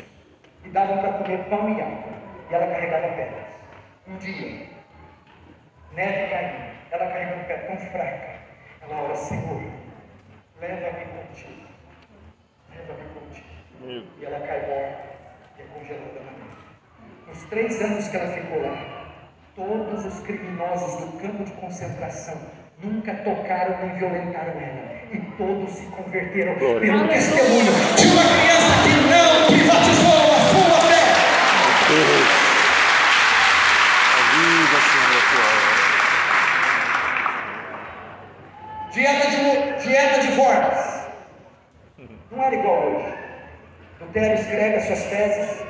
[0.64, 2.12] E davam para comer pão e água.
[2.50, 3.46] E ela carregava pedras.
[4.08, 4.66] Um dia,
[5.92, 6.76] neve caindo.
[6.90, 8.30] Ela carregando pedra tão fraca.
[8.82, 9.62] Ela ora, Senhor,
[10.60, 11.66] leva-me contigo.
[12.70, 13.46] Leva-me contigo.
[14.18, 15.16] E ela cai morta
[15.58, 16.56] e é congelada na neve.
[17.28, 19.06] Nos três anos que ela ficou lá,
[19.54, 22.36] todos os criminosos do campo de concentração
[22.82, 24.96] nunca tocaram nem violentaram ela.
[25.12, 31.04] E todos se converteram pelo testemunho de uma criança que não privatizou a sua fé.
[34.18, 35.86] Aviva, Senhor, a tua obra.
[38.92, 39.36] Dieta de,
[39.86, 40.80] dieta de formas.
[42.30, 43.14] Não era igual hoje.
[44.16, 45.66] Lutero escreve as suas teses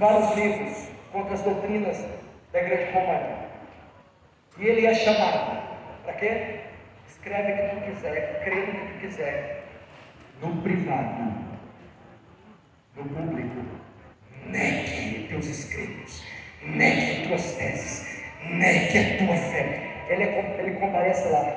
[0.00, 1.96] vários livros contra as doutrinas
[2.52, 3.36] da igreja romana.
[4.58, 5.62] E ele é chamado
[6.02, 6.58] para quê?
[7.08, 9.64] Escreve o que tu quiser, crê no que tu quiser.
[10.42, 11.34] No privado,
[12.96, 13.64] no público,
[14.46, 16.24] negue teus escritos,
[16.62, 20.04] negue tuas teses, negue a tua fé.
[20.08, 21.54] Ele, é, ele comparece lá.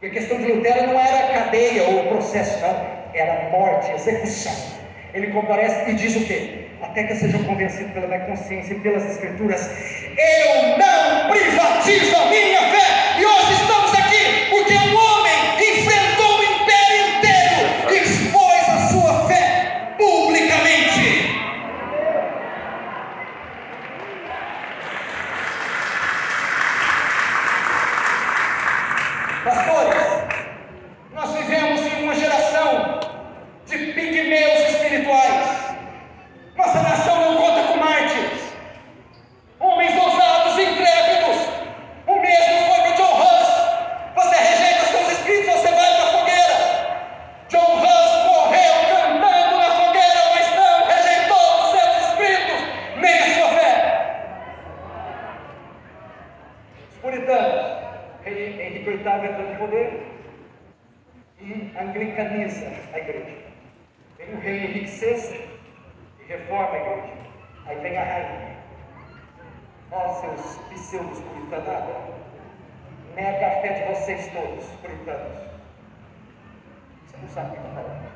[0.00, 4.75] E a questão de Lutero não era cadeia ou processo, não, era morte, execução.
[5.14, 6.66] Ele comparece e diz o quê?
[6.82, 9.70] Até que sejam convencidos pela minha consciência e pelas Escrituras,
[10.18, 13.18] eu não privatizo a minha fé.
[13.18, 19.26] E hoje estamos aqui porque um homem enfrentou o império inteiro e expôs a sua
[19.26, 21.30] fé publicamente.
[29.44, 30.06] Pastores,
[31.14, 33.00] nós vivemos em uma geração
[33.66, 35.56] de pigmeus espirituais.
[36.56, 38.54] Nossa nação não conta com mártires,
[39.60, 41.36] homens ousados e intrépidos.
[42.06, 43.48] O mesmo foi com John Hus.
[44.16, 46.56] Você rejeita seus espíritos, você vai para a fogueira.
[47.50, 52.60] John Hus morreu cantando na fogueira, mas não rejeitou os seus espíritos,
[52.96, 53.70] nem a sua fé.
[56.90, 57.76] Os puritanos,
[59.06, 60.02] rei Henrique VIII entra no poder
[61.40, 63.36] e anglicaniza a igreja.
[64.18, 65.48] Vem o rei Henrique VI
[66.20, 67.12] e reforma a igreja.
[67.66, 68.56] Aí vem a rainha.
[69.92, 72.14] Ó seus pseudos puritanos,
[73.14, 75.38] nega a fé de vocês todos, puritanos.
[77.06, 78.08] Você não sabe o que está falando.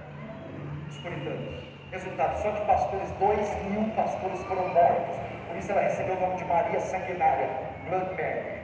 [0.89, 1.71] Os puritanos.
[1.93, 5.17] Resultado, só de pastores, dois mil pastores foram mortos.
[5.49, 7.49] Por isso ela recebeu o nome de Maria Sanguinária,
[7.89, 8.60] Blood Mary.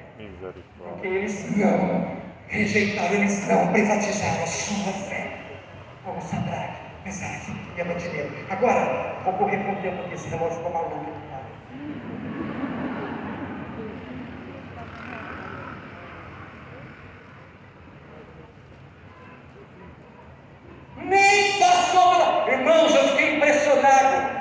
[0.78, 2.16] Porque eles não
[2.48, 5.38] rejeitaram, eles não privatizaram a sua fé.
[6.04, 8.34] Como Sadraque, Mesaque e Abednego.
[8.50, 11.04] Agora, vou correr com o tempo aqui, esse relógio está maluco.
[11.30, 11.40] tá?
[21.04, 22.50] Nem passou pela.
[22.50, 24.36] Irmãos, eu fiquei impressionado.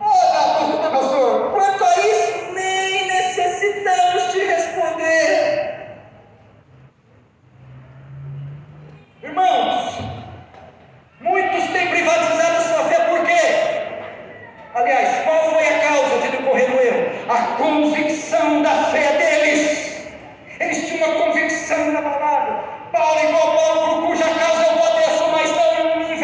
[0.00, 5.96] Olha, pastor, quanto a isso, nem necessitamos te responder.
[9.22, 9.98] Irmãos,
[11.20, 13.42] muitos têm privatizado a sua fé por quê?
[14.74, 17.32] Aliás, qual foi a causa de decorrer no erro?
[17.32, 20.06] A convicção da fé deles.
[20.60, 22.54] Eles tinham uma convicção inabalável.
[22.92, 26.16] Paulo, igual Paulo, por cuja causa eu padeço, mas não me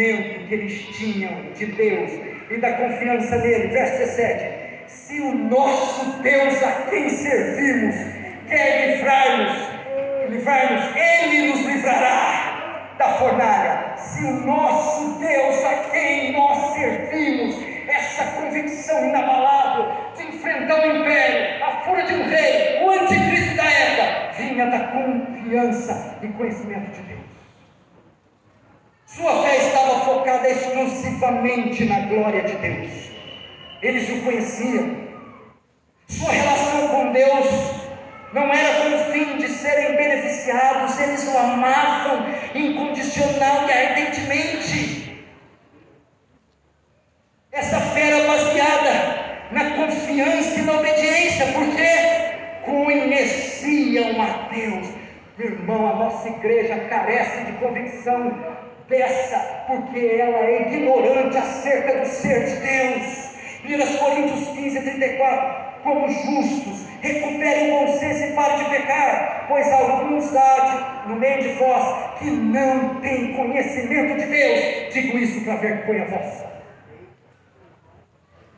[0.00, 2.10] eles tinham de Deus
[2.50, 3.68] e da confiança nele.
[3.68, 7.94] Verso 17: Se o nosso Deus a quem servimos
[8.48, 9.52] quer livrar-nos,
[10.30, 13.96] livrar-nos, ele nos livrará da fornalha.
[13.96, 17.56] Se o nosso Deus a quem nós servimos,
[17.88, 23.64] essa convicção inabalável de enfrentar o império, a fúria de um rei, o anticristo da
[23.64, 27.25] época, vinha da confiança e conhecimento de Deus.
[29.06, 32.90] Sua fé estava focada exclusivamente na glória de Deus.
[33.80, 35.06] Eles o conheciam.
[36.08, 37.46] Sua relação com Deus
[38.32, 45.24] não era com o fim de serem beneficiados, eles o amavam incondicional e ardentemente.
[47.52, 54.88] Essa fé era baseada na confiança e na obediência, porque conheciam a Deus.
[55.38, 58.55] Irmão, a nossa igreja carece de convicção
[58.88, 63.26] dessa, porque ela é ignorante acerca do ser de Deus.
[63.64, 65.66] 1 Coríntios 15, 34.
[65.82, 71.48] Como justos, recupere o senso e pare de pecar, pois alguns há no meio de
[71.54, 74.92] vós que não têm conhecimento de Deus.
[74.92, 76.56] Digo isso para vergonha vossa.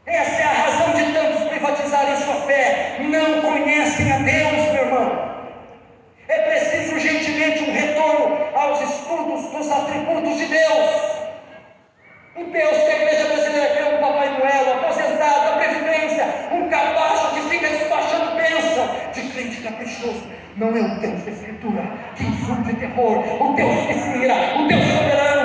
[0.07, 2.97] Essa é a razão de tantos privatizarem sua fé.
[3.01, 5.28] Não conhecem a Deus, meu irmão.
[6.29, 10.91] É preciso urgentemente um retorno aos estudos dos atributos de Deus.
[12.37, 17.35] O Deus que a igreja brasileira quer um Papai Noel, aposentado da Previdência, um capacho
[17.35, 20.23] que fica despachando bênção de crente caprichoso.
[20.57, 21.83] Não é o Deus da Escritura
[22.15, 25.38] que infunde terror, o Deus que se ira, o Deus soberano,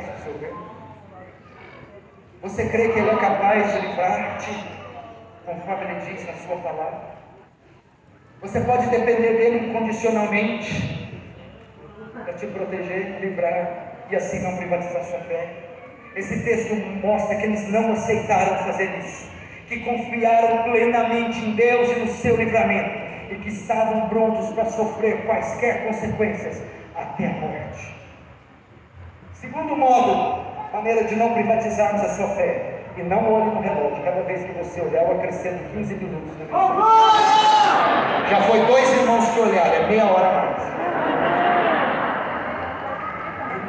[0.00, 0.58] realmente conhece o seu Deus?
[2.42, 4.50] Você crê que Ele é capaz de livrar-te,
[5.44, 7.20] conforme Ele diz na sua palavra?
[8.40, 11.10] Você pode depender dele incondicionalmente
[12.24, 15.52] para te proteger, livrar e assim não privatizar sua fé.
[16.16, 16.74] Esse texto
[17.06, 19.30] mostra que eles não aceitaram fazer isso,
[19.68, 25.24] que confiaram plenamente em Deus e no seu livramento e que estavam prontos para sofrer
[25.26, 26.60] quaisquer consequências
[26.96, 27.99] até a morte.
[29.40, 32.80] Segundo modo, maneira de não privatizarmos a sua fé.
[32.96, 36.30] E não olhe no relógio, cada vez que você olhar, eu acrescento 15 minutos.
[38.28, 40.62] Já foi dois irmãos que olharam, é meia hora mais.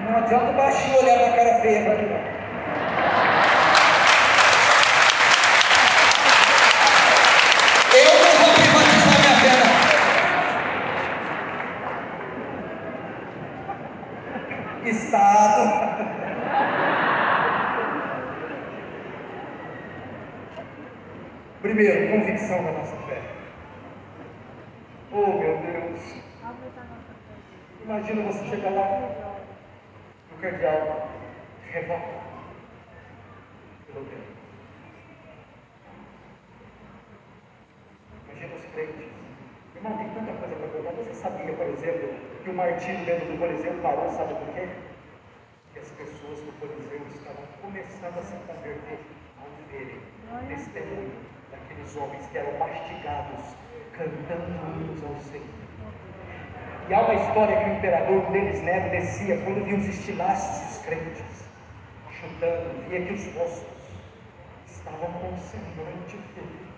[0.09, 2.19] Não adianta o baixinho olhar na cara feia para não.
[7.95, 9.81] Eu não vou privatizar minha fé, não.
[14.89, 15.63] Estado.
[21.73, 23.21] Primeiro, convicção da nossa fé.
[25.13, 26.01] Oh meu Deus.
[27.85, 28.89] Imagina você chegar lá
[30.29, 31.09] e o cardeal
[31.71, 32.07] revoca
[33.87, 34.05] pelo.
[38.25, 39.09] Imagina os crentes.
[39.73, 40.91] Irmão, tem tanta coisa para contar.
[40.91, 42.09] Você sabia, por exemplo,
[42.43, 44.67] que o martírio dentro do Coliseu parou, sabe por quê?
[45.71, 48.99] Que as pessoas do Coliseu estavam começando a se converter
[49.39, 50.01] ao verem
[50.49, 53.55] testemunho daqueles homens que eram mastigados,
[53.97, 55.61] cantando hinos ao Senhor.
[56.89, 60.85] E há uma história que o imperador, deles, Nero, descia quando via os estilhaços dos
[60.85, 61.45] crentes,
[62.19, 63.81] chutando, via que os rostos
[64.67, 66.71] estavam com semblante feliz.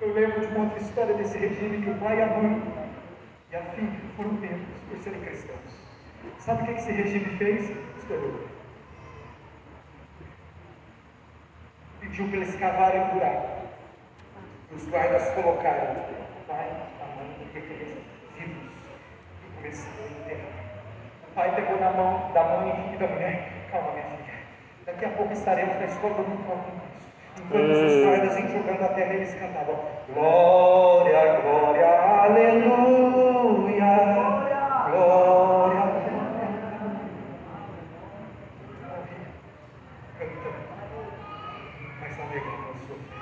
[0.00, 2.62] Eu lembro de uma outra história desse regime que o pai, a mãe
[3.50, 5.58] e a filha foram pegos por serem cristãos.
[6.38, 7.70] Sabe o que esse regime fez?
[7.98, 8.49] Estourou.
[12.10, 13.48] Pediu para eles cavarem um buraco.
[14.74, 16.66] Os guardas colocaram o pai,
[17.00, 17.96] a mãe e a criança
[18.36, 18.68] vivos
[19.44, 20.52] e começaram a enterrar.
[21.22, 24.38] O pai pegou na mão da mãe e da mulher: Calma, minha filha.
[24.86, 26.90] Daqui a pouco estaremos na escola do mundo com Cristo.
[27.38, 29.78] Enquanto os guardas iam jogando a terra, eles cantavam:
[30.12, 33.86] Glória, glória, aleluia.
[34.90, 35.90] Glória, aleluia.
[40.18, 40.56] Cantando,
[42.00, 43.16] mas não negando a sua fé.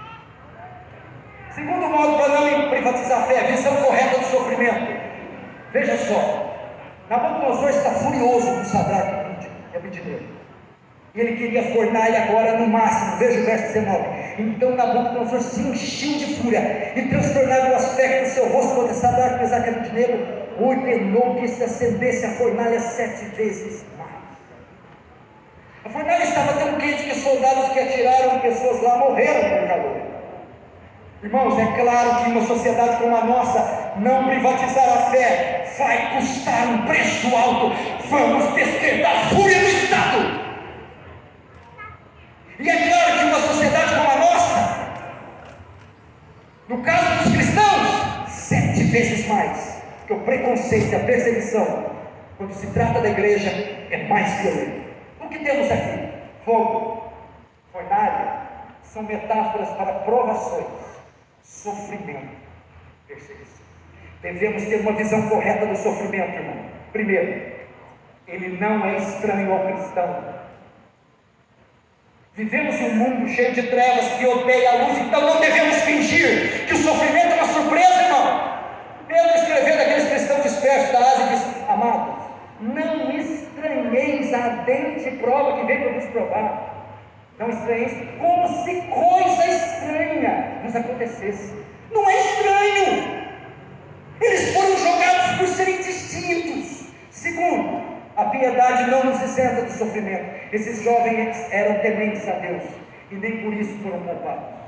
[1.58, 4.92] Segundo modo para não privatizar a fé, a visão correta do sofrimento.
[5.72, 6.54] Veja só,
[7.10, 10.24] Nabucodonosor está furioso com Sadraque e Abednego.
[11.16, 13.16] E ele queria fornar ele agora no máximo.
[13.16, 14.04] Veja o verso 19.
[14.38, 19.40] Então Nabucodonosor se encheu de fúria e transtornado o aspecto do seu rosto contra Sadraque,
[19.40, 20.18] Mesaque e Abednego,
[20.60, 24.12] ordenou que se acendesse a fornalha sete vezes mais.
[25.84, 29.97] A fornalha estava tão quente que os soldados que atiraram pessoas lá morreram por calor.
[31.20, 36.68] Irmãos, é claro que uma sociedade como a nossa, não privatizar a fé vai custar
[36.68, 37.72] um preço alto.
[38.08, 40.48] Vamos despertar a fúria do Estado.
[42.60, 44.88] E é claro que uma sociedade como a nossa,
[46.68, 51.86] no caso dos cristãos, sete vezes mais, porque o preconceito e a perseguição,
[52.36, 53.50] quando se trata da igreja,
[53.90, 54.88] é mais violento.
[55.20, 56.12] O que temos aqui?
[56.44, 57.12] Fogo,
[57.72, 58.38] fornalha,
[58.84, 60.87] são metáforas para provações
[61.48, 62.36] sofrimento,
[63.06, 63.66] perseguição.
[64.22, 66.64] Devemos ter uma visão correta do sofrimento, irmão.
[66.92, 67.52] Primeiro,
[68.26, 70.38] ele não é estranho ao cristão.
[72.34, 76.66] Vivemos em um mundo cheio de trevas que odeia a luz, então não devemos fingir
[76.66, 78.58] que o sofrimento é uma surpresa, irmão.
[79.08, 82.24] Pedro escrevendo aqueles cristãos dispersos da Ásia diz: Amados,
[82.60, 86.77] não estranheis a ardente prova que veio para nos provar
[87.38, 91.54] não estranheis, como se coisa estranha nos acontecesse.
[91.92, 93.28] Não é estranho.
[94.20, 96.88] Eles foram jogados por serem distintos.
[97.10, 97.82] Segundo,
[98.16, 100.24] a piedade não nos isenta do sofrimento.
[100.52, 102.64] Esses jovens eram tementes a Deus
[103.10, 104.58] e nem por isso foram poupados.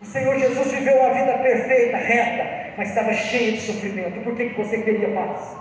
[0.00, 4.20] O Senhor Jesus viveu uma vida perfeita, reta, mas estava cheio de sofrimento.
[4.22, 5.56] Por que, que você queria paz?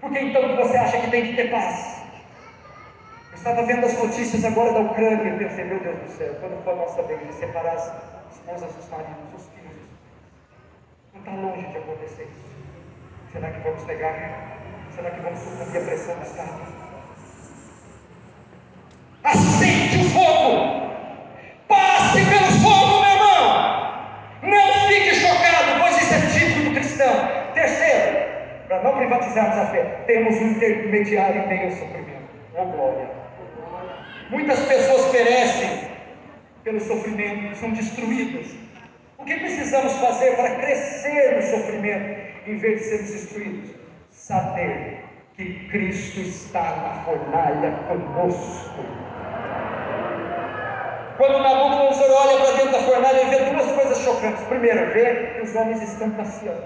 [0.00, 1.97] Por que então você acha que tem que ter paz?
[3.34, 6.72] Estava vendo as notícias agora da Ucrânia e pensei, meu Deus do céu, quando for
[6.72, 7.92] a nossa vez de separar as
[8.32, 9.76] esposas dos maridos, os filhos,
[11.14, 12.48] não está longe de acontecer isso.
[13.32, 14.58] Será que vamos negar?
[14.94, 16.62] Será que vamos sucumbir à pressão do Estado?
[19.24, 20.88] Acende o fogo!
[21.68, 23.88] Passe pelo fogo, meu irmão!
[24.42, 27.52] Não fique chocado, pois isso é típico do cristão.
[27.54, 28.28] Terceiro,
[28.68, 32.28] para não privatizarmos a fé, temos um intermediário em meio ao sofrimento.
[32.54, 33.17] Oh glória!
[34.30, 35.88] Muitas pessoas perecem
[36.62, 38.46] pelo sofrimento, são destruídas.
[39.16, 43.70] O que precisamos fazer para crescer no sofrimento em vez de sermos destruídos?
[44.10, 44.98] Saber
[45.34, 48.84] que Cristo está na fornalha conosco.
[51.16, 54.44] Quando Nabucodonosor olha para dentro da fornalha, ele vê duas coisas chocantes.
[54.44, 56.64] Primeiro, vê que os homens estão passeando.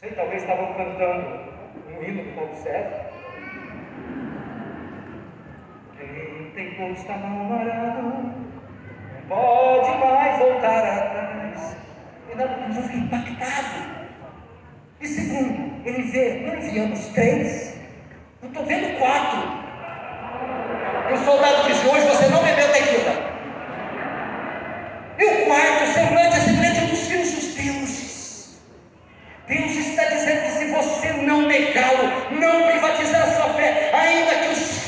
[0.00, 1.50] Sei, talvez estavam cantando
[1.86, 3.09] um hino do povo certo
[6.54, 8.34] tem posto a mão arado, não
[9.28, 11.76] pode mais voltar atrás.
[12.30, 14.00] E Nabucodonosor fica impactado.
[15.00, 17.76] E segundo, ele vê, não enviamos três,
[18.42, 19.60] eu estou vendo quatro.
[21.08, 23.30] E o soldado disse, hoje você não bebeu tequila.
[25.18, 28.60] E o quarto, semblante é semelhante dos filhos dos deuses.
[29.48, 34.48] Deus está dizendo que se você não negá-lo, não privatizar a sua fé, ainda que
[34.48, 34.80] os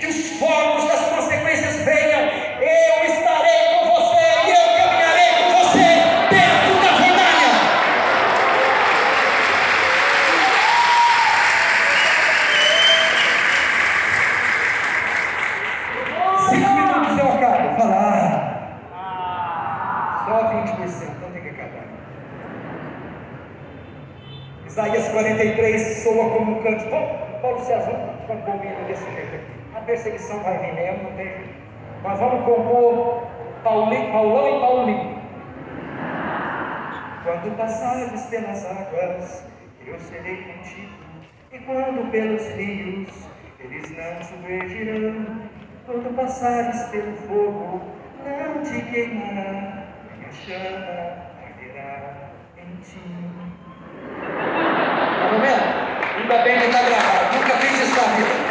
[0.00, 5.88] que os fogos das consequências venham, eu estarei com você e eu caminharei com você
[6.30, 7.50] dentro da fornalha.
[16.48, 17.76] Cinco minutos eu acabo.
[17.78, 18.18] Falar.
[20.24, 21.84] Só 20%, não tem que acabar.
[24.66, 26.88] Isaías 43 soa como um canto.
[27.60, 31.32] César cantou um hino desse jeito a perseguição vai vir mesmo, não tem.
[32.02, 33.26] Nós vamos compor
[33.62, 35.20] Paulinho, Paulão e Paulinho.
[37.22, 39.46] Quando passares pelas águas,
[39.86, 40.92] eu serei contigo.
[41.52, 43.28] E quando pelos rios,
[43.60, 45.40] eles não submergirão.
[45.86, 47.80] Quando passares pelo fogo,
[48.24, 53.00] não te queimará, nem a chama arderá em ti.
[54.20, 56.22] Tá vendo?
[56.22, 57.36] Ainda bem que está gravado.
[57.36, 58.50] Nunca fiz isso na vida.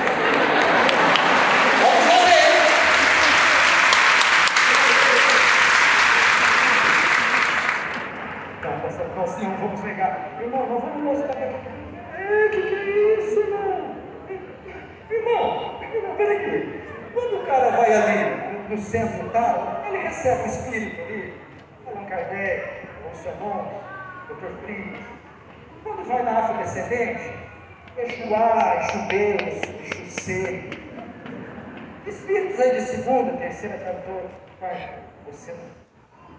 [10.80, 13.96] Vamos mostrar É, que que é isso, irmão?
[15.10, 16.82] Irmão, irmão, peraí.
[17.14, 21.34] Quando o cara vai ali no, centro tal, ele recebe o espírito ali,
[21.86, 23.70] Allan Kardec, Bolsonaro,
[24.30, 24.64] Dr.
[24.64, 25.00] Frias.
[25.84, 27.34] Quando vai na afrodescendente,
[27.98, 30.70] Exu A, Exu B, Exu C.
[32.08, 35.00] Espíritos aí de segunda, terceira, quarta, quarta.
[35.26, 35.54] Você.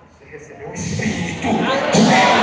[0.09, 2.40] Você recebeu o Espírito de.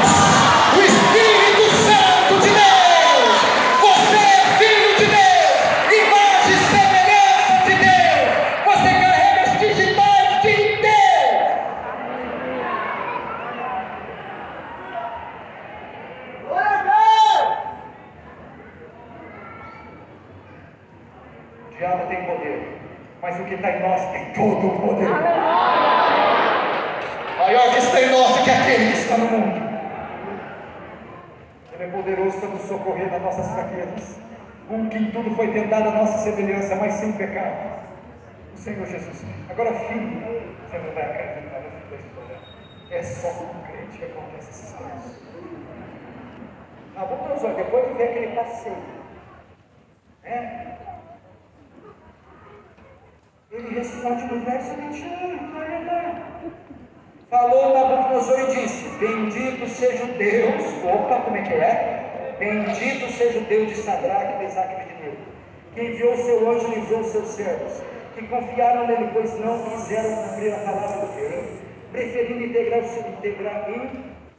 [23.48, 25.10] Que está em nós tem todo o poder.
[27.38, 29.68] Maior que está em nós do que aquele que está no mundo.
[31.74, 34.20] Ele é poderoso para nos socorrer nas nossas fraquezas.
[34.70, 37.78] Um que em tudo foi tentado a nossa semelhança, mas sem pecado.
[38.54, 39.24] O Senhor Jesus.
[39.50, 40.22] Agora, filho,
[40.66, 42.38] você não vai acreditar no fim da história.
[42.92, 45.22] É só com crente que acontece essas coisas.
[46.96, 48.76] Nabucodonosor, depois de ver aquele passeio,
[50.24, 50.67] né?
[53.58, 56.28] Ele responde no verso 21, olha lá.
[57.28, 62.36] Falou Nabucodonosor e disse: Bendito seja o Deus, opa, como é que é?
[62.38, 65.18] Bendito seja o Deus de Sadraque, Mesaque e Abednego,
[65.74, 67.82] que enviou o seu anjo e livrou os seus servos,
[68.14, 71.60] que confiaram nele, pois não quiseram cumprir a palavra do rei,
[71.92, 73.68] preferindo integrar seu, integrar,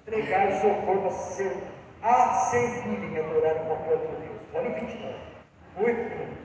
[0.06, 1.56] entregar o seu corpo a, ser,
[2.02, 4.38] a servirem e adorar qualquer outro Deus.
[4.54, 5.14] Olha o 29.
[5.80, 6.38] Oito.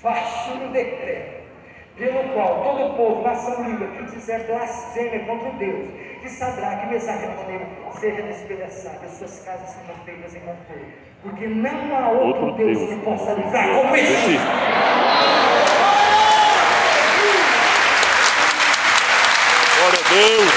[0.00, 1.35] Faço um decreto
[1.96, 5.88] pelo qual todo povo, nação, língua, que dizer blasfêmia contra Deus,
[6.22, 7.66] de Sadraque, Mesaque e Abednego,
[7.98, 10.76] seja despedaçado, as suas casas sejam feitas em montão,
[11.22, 14.38] porque não há outro, Outro Deus, Deus que possa livrar como esse.
[19.78, 20.52] Glória a Deus.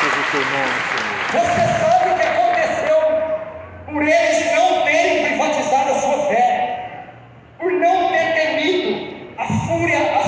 [0.00, 1.16] Seja o teu nome, Senhor.
[1.32, 3.00] Você sabe o que aconteceu
[3.86, 7.06] por eles não terem privatizado a sua fé,
[7.58, 9.16] por não ter temido
[9.92, 10.25] a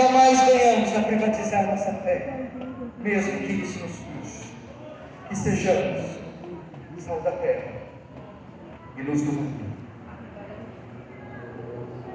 [0.00, 2.48] jamais venhamos a privatizar nossa fé,
[2.98, 4.56] mesmo que isso nos custe.
[5.28, 6.20] Que sejamos
[6.98, 7.72] sal da terra
[8.96, 9.76] e luz do mundo.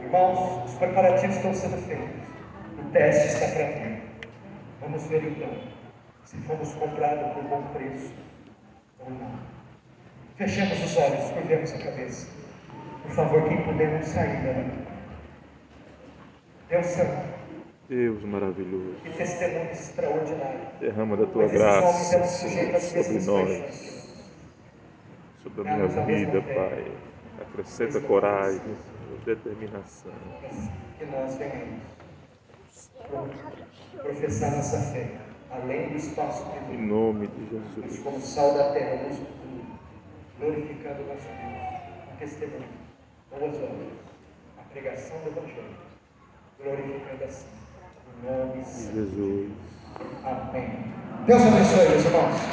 [0.02, 2.26] Irmãos, os preparativos estão sendo feitos.
[2.80, 4.02] O teste está para vir.
[4.82, 5.50] Vamos ver então
[6.24, 8.14] se fomos comprados por bom preço
[9.00, 9.40] ou não.
[10.38, 12.28] Fechemos os olhos, curvemos a cabeça.
[13.04, 14.86] Por favor, quem puder não sair.
[16.68, 17.35] Deus Santo,
[17.88, 18.96] Deus maravilhoso.
[19.04, 20.60] que testemunho extraordinário.
[20.80, 24.26] Derrama da tua graça, Senhor, sobre nós,
[25.44, 26.92] sobre a minha vida, Pai.
[27.42, 30.12] Acrescenta coragem, Senhor, determinação.
[30.98, 31.82] Que nós venhamos
[34.02, 35.18] professar nossa fé,
[35.52, 38.04] além do espaço Em público, nome de mas Jesus.
[38.04, 39.80] como sal da terra, luz do mundo,
[40.40, 42.68] glorificando o nosso Deus, testemunho,
[43.30, 43.94] boas obras,
[44.58, 45.76] a pregação do Evangelho,
[46.58, 47.65] glorificando assim
[48.24, 48.94] nome De.
[48.94, 49.52] Jesus.
[50.24, 50.70] Amém.
[51.26, 52.46] Deus abençoe, meus irmãos.